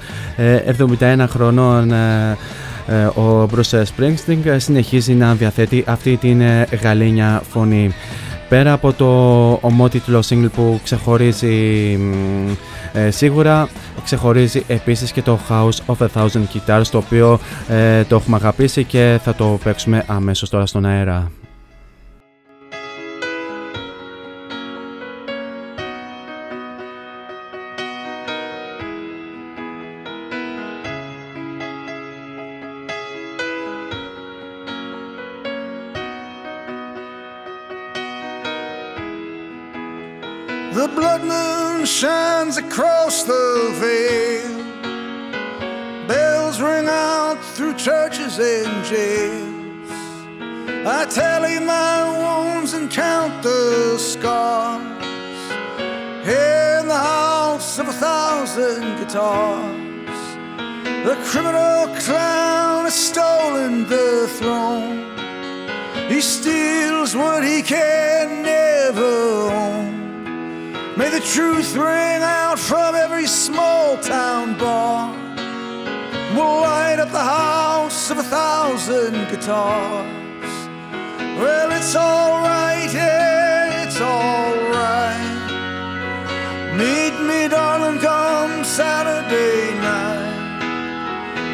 71 1.00 1.24
χρονών 1.28 1.92
ο 3.14 3.48
Bruce 3.54 3.82
Springsteen 3.82 4.56
συνεχίζει 4.56 5.12
να 5.12 5.34
διαθέτει 5.34 5.84
αυτή 5.86 6.16
την 6.16 6.42
γαλήνια 6.82 7.42
φωνή. 7.50 7.94
Πέρα 8.48 8.72
από 8.72 8.92
το 8.92 9.06
ομότιτλο 9.60 10.22
single 10.28 10.50
που 10.54 10.80
ξεχωρίζει 10.84 11.98
ε, 12.92 13.10
σίγουρα 13.10 13.68
ξεχωρίζει 14.04 14.64
επίσης 14.66 15.12
και 15.12 15.22
το 15.22 15.38
House 15.48 15.94
of 15.94 16.06
a 16.06 16.06
Thousand 16.14 16.44
Guitars 16.52 16.86
το 16.90 16.98
οποίο 16.98 17.38
ε, 17.68 18.04
το 18.04 18.16
έχουμε 18.16 18.36
αγαπήσει 18.36 18.84
και 18.84 19.18
θα 19.22 19.34
το 19.34 19.58
παίξουμε 19.64 20.04
αμέσως 20.06 20.48
τώρα 20.50 20.66
στον 20.66 20.86
αέρα. 20.86 21.30
Churches 47.88 48.38
and 48.38 48.84
jails. 48.84 49.90
I 50.86 51.06
tally 51.08 51.58
my 51.58 51.96
wounds 52.20 52.74
and 52.74 52.90
count 52.90 53.42
the 53.42 53.96
scars. 53.96 54.84
In 56.20 56.86
the 56.86 57.02
house 57.14 57.78
of 57.78 57.88
a 57.88 57.92
thousand 57.94 58.98
guitars, 58.98 60.20
the 61.06 61.16
criminal 61.30 61.86
clown 62.04 62.84
has 62.84 62.94
stolen 62.94 63.88
the 63.88 64.28
throne. 64.38 64.98
He 66.10 66.20
steals 66.20 67.16
what 67.16 67.42
he 67.42 67.62
can 67.62 68.42
never 68.42 69.50
own. 69.64 70.98
May 70.98 71.08
the 71.08 71.20
truth 71.20 71.74
ring 71.74 72.20
out 72.22 72.58
from 72.58 72.94
every 72.94 73.26
small 73.26 73.96
town 73.96 74.58
bar. 74.58 75.27
We'll 76.34 76.60
light 76.60 76.98
up 76.98 77.10
the 77.10 77.24
house 77.24 78.10
of 78.10 78.18
a 78.18 78.22
thousand 78.22 79.14
guitars. 79.30 80.52
Well, 81.40 81.72
it's 81.72 81.96
alright, 81.96 82.92
yeah, 82.92 83.84
it's 83.84 83.98
alright. 83.98 85.38
Meet 86.76 87.14
me, 87.26 87.48
darling, 87.48 87.98
come 87.98 88.62
Saturday 88.62 89.74
night. 89.80 90.28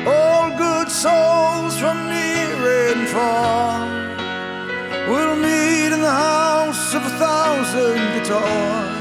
All 0.08 0.50
good 0.58 0.90
souls 0.90 1.78
from 1.78 2.08
near 2.08 2.92
and 2.92 3.08
far. 3.08 3.86
We'll 5.08 5.36
meet 5.36 5.92
in 5.94 6.00
the 6.00 6.10
house 6.10 6.94
of 6.94 7.02
a 7.06 7.10
thousand 7.10 7.98
guitars. 8.18 8.93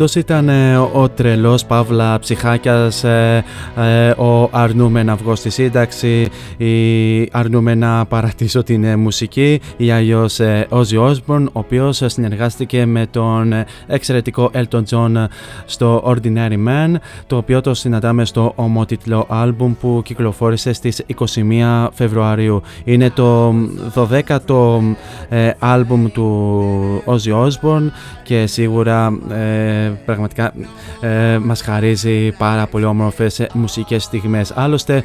Αυτός 0.00 0.22
ήταν 0.22 0.48
ε, 0.48 0.76
ο 0.76 1.08
τρελός 1.08 1.64
Παύλα 1.64 2.18
Ψυχάκιας, 2.18 3.04
ε, 3.04 3.44
ε, 3.76 4.10
ο 4.10 4.48
αρνούμε 4.52 5.02
να 5.02 5.14
βγω 5.14 5.34
στη 5.34 5.50
σύνταξη, 5.50 6.28
η 6.56 7.28
αρνούμε 7.32 7.74
να 7.74 8.06
παρατήσω 8.06 8.62
την 8.62 8.84
ε, 8.84 8.96
μουσική 8.96 9.60
ή 9.76 9.90
αλλιώς 9.90 10.40
ε, 10.40 10.66
Ozzy 10.70 10.98
Osbourne, 10.98 11.44
ο 11.44 11.58
οποίος 11.58 12.02
συνεργάστηκε 12.06 12.86
με 12.86 13.06
τον 13.10 13.52
ε, 13.52 13.66
εξαιρετικό 13.86 14.50
Elton 14.54 14.82
John 14.90 15.24
στο 15.64 16.02
Ordinary 16.06 16.66
Man, 16.68 16.94
το 17.26 17.36
οποίο 17.36 17.60
το 17.60 17.74
συναντάμε 17.74 18.24
στο 18.24 18.52
ομότιτλο 18.56 19.26
άλμπουμ 19.28 19.74
που 19.80 20.00
κυκλοφόρησε 20.04 20.72
στις 20.72 21.02
21 21.18 21.88
Φεβρουαρίου. 21.92 22.62
Είναι 22.84 23.10
το 23.10 23.54
12ο 23.94 24.80
ε, 25.28 25.50
άλμπουμ 25.58 26.06
του 26.06 27.02
Ozzy 27.06 27.46
Osbourne 27.46 27.90
και 28.30 28.46
σίγουρα 28.46 29.18
ε, 29.30 29.90
πραγματικά 30.04 30.52
ε, 31.00 31.38
μας 31.38 31.62
χαρίζει 31.62 32.30
πάρα 32.38 32.66
πολύ 32.66 32.84
όμορφες 32.84 33.40
ε, 33.40 33.46
μουσικές 33.54 34.02
στιγμές. 34.04 34.52
Άλλωστε, 34.54 35.02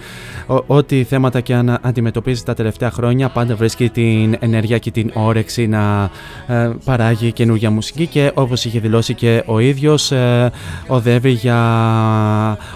ο- 0.47 0.63
ό,τι 0.67 1.03
θέματα 1.03 1.39
και 1.41 1.53
αν 1.53 1.77
αντιμετωπίζει 1.81 2.43
τα 2.43 2.53
τελευταία 2.53 2.91
χρόνια 2.91 3.29
πάντα 3.29 3.55
βρίσκει 3.55 3.89
την 3.89 4.35
ενέργεια 4.39 4.77
και 4.77 4.91
την 4.91 5.11
όρεξη 5.13 5.67
να 5.67 6.09
ε, 6.47 6.69
παράγει 6.85 7.31
καινούργια 7.31 7.71
μουσική 7.71 8.07
και 8.07 8.31
όπως 8.33 8.65
είχε 8.65 8.79
δηλώσει 8.79 9.13
και 9.13 9.43
ο 9.45 9.59
ίδιος 9.59 10.11
ε, 10.11 10.51
οδεύει 10.87 11.29
για 11.31 11.57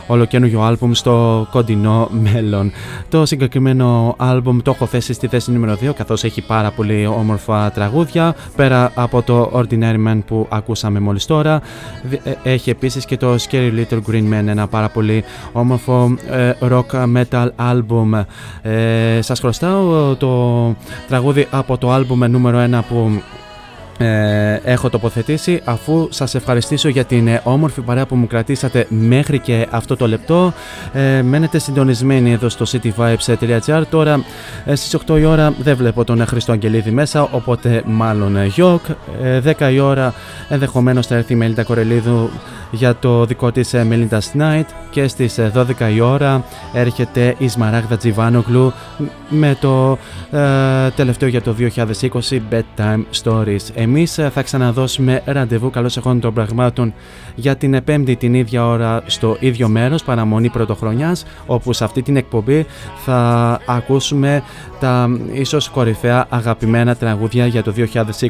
ολοκένουργιο 0.08 0.62
άλμπουμ 0.62 0.92
στο 0.94 1.48
κοντινό 1.52 2.10
μέλλον. 2.34 2.72
Το 3.10 3.26
συγκεκριμένο 3.26 4.16
άλμπουμ 4.18 4.60
το 4.62 4.72
έχω 4.72 4.86
θέσει 4.86 5.14
στη 5.14 5.28
θέση 5.28 5.52
νούμερο 5.52 5.78
2 5.84 5.94
καθώς 5.96 6.24
έχει 6.24 6.42
πάρα 6.42 6.72
πολύ 6.72 7.06
όμορφα 7.08 7.72
τραγούδια 7.72 8.36
πέρα 8.56 8.92
από 8.96 9.22
το 9.22 9.52
Ordinary 9.54 10.08
Man 10.08 10.20
που 10.28 10.39
ακούσαμε 10.49 10.99
μόλις 10.99 11.26
τώρα. 11.26 11.61
Δι- 12.03 12.22
ε, 12.24 12.34
έχει 12.52 12.70
επίσης 12.70 13.06
και 13.06 13.18
το 13.18 13.34
Scary 13.34 13.72
Little 13.74 13.99
Green 14.11 14.24
Man 14.34 14.48
ένα 14.48 14.68
πάρα 14.68 14.90
πολύ 14.90 15.24
όμορφο 15.52 16.16
ε, 16.30 16.52
rock 16.61 17.03
metal 17.16 17.48
album. 17.72 18.24
Ε, 18.61 19.22
σας 19.22 19.40
χρωστάω 19.40 20.16
το 20.16 20.76
τραγούδι 21.07 21.48
από 21.52 21.78
το 21.78 21.95
album 21.95 22.30
νούμερο 22.30 22.64
1 22.80 22.80
που 22.90 23.22
ε, 24.02 24.60
έχω 24.64 24.90
τοποθετήσει 24.90 25.62
αφού 25.64 26.08
σας 26.12 26.36
ευχαριστήσω 26.36 26.90
για 26.90 27.04
την 27.04 27.28
ε, 27.28 27.42
όμορφη 27.44 27.82
παρέα 27.82 28.06
που 28.06 28.16
μου 28.16 28.28
κρατήσατε 28.28 28.86
μέχρι 28.90 29.40
και 29.40 29.68
αυτό 29.70 29.96
το 29.96 30.08
λεπτό. 30.08 30.54
Ε, 30.94 31.22
μένετε 31.22 31.60
συντονισμένοι 31.60 32.32
εδώ 32.32 32.50
στο 32.50 32.66
cityvibes.gr 32.72 33.82
τώρα 33.90 34.24
ε, 34.66 34.76
στις 34.76 34.98
8 35.08 35.20
η 35.20 35.26
ώρα 35.26 35.54
δεν 35.60 35.76
βλέπω 35.76 36.04
τον 36.04 36.26
Χριστό 36.26 36.52
Αγγελίδη 36.52 36.92
μέσα 36.92 37.22
οπότε 37.22 37.82
μάλλον 37.86 38.36
ε, 38.36 38.46
γιοκ 38.46 38.82
ε, 39.22 39.42
10 39.60 39.72
η 39.72 39.80
ώρα 39.80 40.14
ενδεχομένως 40.50 41.08
θα 41.08 41.16
έρθει 41.16 41.34
η 41.34 41.36
Μελίτα 41.36 41.64
Κορελίδου 41.64 42.30
για 42.72 42.96
το 42.96 43.26
δικό 43.26 43.52
της 43.52 43.74
ε, 43.74 43.88
Melinda's 43.90 44.41
Night 44.41 44.66
και 44.90 45.08
στις 45.08 45.38
ε, 45.38 45.52
12 45.80 45.94
η 45.96 46.00
ώρα 46.00 46.44
έρχεται 46.74 47.36
η 47.38 47.48
Σμαράγδα 47.48 47.98
Τζιβάνογλου 47.98 48.74
με 49.30 49.58
το 49.62 49.98
ε, 50.32 50.90
τελευταίο 50.90 51.30
για 51.30 51.41
το 51.41 51.56
2020 51.60 52.40
Bedtime 52.52 53.04
Stories. 53.24 53.62
Εμείς 53.74 54.18
ε, 54.18 54.30
θα 54.30 54.41
ξαναδώσουμε 54.41 55.22
ραντεβού 55.26 55.70
καλώς 55.70 55.98
εχών 55.98 56.20
των 56.20 56.34
πραγμάτων 56.34 56.94
για 57.36 57.56
την 57.56 57.74
ε, 57.74 57.82
πέμπτη 57.82 58.16
την 58.16 58.34
ίδια 58.34 58.66
ώρα 58.66 59.02
στο 59.06 59.38
ίδιο 59.40 59.68
μέρος 59.68 60.04
παραμονή 60.04 60.50
πρωτοχρονιάς 60.50 61.26
όπου 61.46 61.74
σε 61.74 61.84
αυτή 61.84 62.02
την 62.02 62.16
εκπομπή 62.16 62.66
θα 63.06 63.60
ακούσουμε 63.66 64.44
τα 64.80 65.10
ίσως 65.32 65.70
κορυφαία 65.70 66.26
αγαπημένα 66.30 66.96
τραγούδια 66.96 67.46
για 67.46 67.64
το 67.64 67.74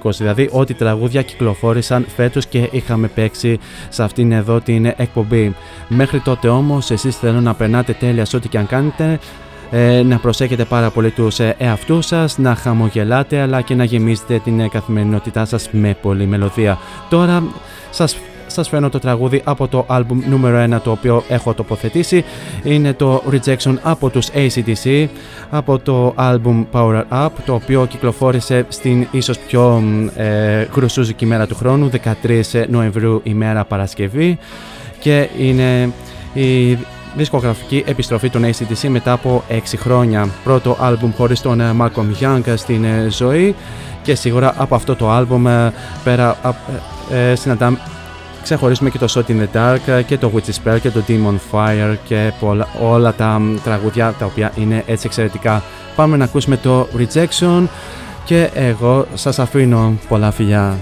2020 0.01 0.11
δηλαδή 0.17 0.49
ό,τι 0.51 0.73
τραγούδια 0.73 1.21
κυκλοφόρησαν 1.21 2.05
φέτος 2.15 2.45
και 2.45 2.69
είχαμε 2.71 3.07
παίξει 3.07 3.59
σε 3.89 4.03
αυτήν 4.03 4.28
εδώ 4.35 4.59
την 4.59 4.85
εκπομπή. 4.85 5.55
Μέχρι 5.87 6.19
τότε 6.19 6.47
όμως 6.47 6.91
εσείς 6.91 7.15
θέλω 7.15 7.41
να 7.41 7.53
περνάτε 7.53 7.93
τέλεια 7.93 8.25
σε 8.25 8.35
ό,τι 8.35 8.47
και 8.47 8.57
αν 8.57 8.67
κάνετε 8.67 9.19
ε, 9.71 10.03
να 10.03 10.17
προσέχετε 10.17 10.65
πάρα 10.65 10.89
πολύ 10.89 11.11
τους 11.11 11.39
ε, 11.39 11.55
εαυτούς 11.57 12.05
σας, 12.05 12.37
να 12.37 12.55
χαμογελάτε 12.55 13.39
αλλά 13.39 13.61
και 13.61 13.75
να 13.75 13.83
γεμίζετε 13.83 14.39
την 14.39 14.59
ε, 14.59 14.67
καθημερινότητά 14.67 15.45
σας 15.45 15.69
με 15.71 15.97
πολλή 16.01 16.25
μελωδία. 16.25 16.77
Τώρα 17.09 17.43
σας 17.89 18.17
σας 18.49 18.69
φέρνω 18.69 18.89
το 18.89 18.99
τραγούδι 18.99 19.41
από 19.43 19.67
το 19.67 19.85
άλμπουμ 19.87 20.21
νούμερο 20.29 20.75
1 20.77 20.81
το 20.83 20.91
οποίο 20.91 21.23
έχω 21.27 21.53
τοποθετήσει. 21.53 22.23
Είναι 22.63 22.93
το 22.93 23.23
Rejection 23.31 23.75
από 23.81 24.09
τους 24.09 24.27
ACDC 24.33 25.07
από 25.49 25.79
το 25.79 26.13
άλμπουμ 26.15 26.65
Power 26.71 27.03
Up 27.11 27.29
το 27.45 27.53
οποίο 27.53 27.85
κυκλοφόρησε 27.85 28.65
στην 28.69 29.07
ίσως 29.11 29.39
πιο 29.39 29.83
ε, 30.15 30.65
γρουσούζικη 30.75 31.25
μέρα 31.25 31.47
του 31.47 31.55
χρόνου 31.55 31.89
13 32.23 32.65
Νοεμβρίου 32.69 33.21
ημέρα 33.23 33.65
Παρασκευή. 33.65 34.37
Και 34.99 35.29
είναι 35.37 35.91
η 36.33 36.77
δισκογραφική 37.15 37.83
επιστροφή 37.87 38.29
των 38.29 38.43
ACDC 38.45 38.87
μετά 38.87 39.11
από 39.11 39.43
6 39.49 39.53
χρόνια. 39.77 40.29
Πρώτο 40.43 40.77
άλμπουμ 40.79 41.11
χωρίς 41.17 41.41
τον 41.41 41.59
ε, 41.59 41.75
Malcolm 41.79 42.23
Young 42.23 42.53
στην 42.55 42.83
ε, 42.83 43.07
ζωή. 43.09 43.55
Και 44.01 44.15
σίγουρα 44.15 44.53
από 44.57 44.75
αυτό 44.75 44.95
το 44.95 45.09
άλμπουμ 45.09 45.47
ε, 45.47 45.73
πέρα 46.03 46.37
ε, 47.11 47.31
ε, 47.31 47.35
συναντάμε 47.35 47.77
ξεχωρίσουμε 48.43 48.89
και 48.89 48.97
το 48.97 49.13
Shot 49.15 49.31
in 49.31 49.41
the 49.41 49.47
Dark 49.57 50.03
και 50.05 50.17
το 50.17 50.31
Witch's 50.35 50.63
Spell 50.63 50.79
και 50.81 50.89
το 50.89 51.03
Demon 51.07 51.35
Fire 51.51 51.95
και 52.03 52.31
πολλά, 52.39 52.67
όλα 52.81 53.13
τα 53.13 53.39
μ, 53.39 53.55
τραγούδια 53.63 54.15
τα 54.19 54.25
οποία 54.25 54.51
είναι 54.55 54.83
έτσι 54.85 55.07
εξαιρετικά. 55.07 55.63
Πάμε 55.95 56.17
να 56.17 56.23
ακούσουμε 56.23 56.57
το 56.57 56.87
Rejection 56.97 57.67
και 58.25 58.49
εγώ 58.53 59.05
σας 59.13 59.39
αφήνω 59.39 59.93
πολλά 60.07 60.31
φιλιά. 60.31 60.77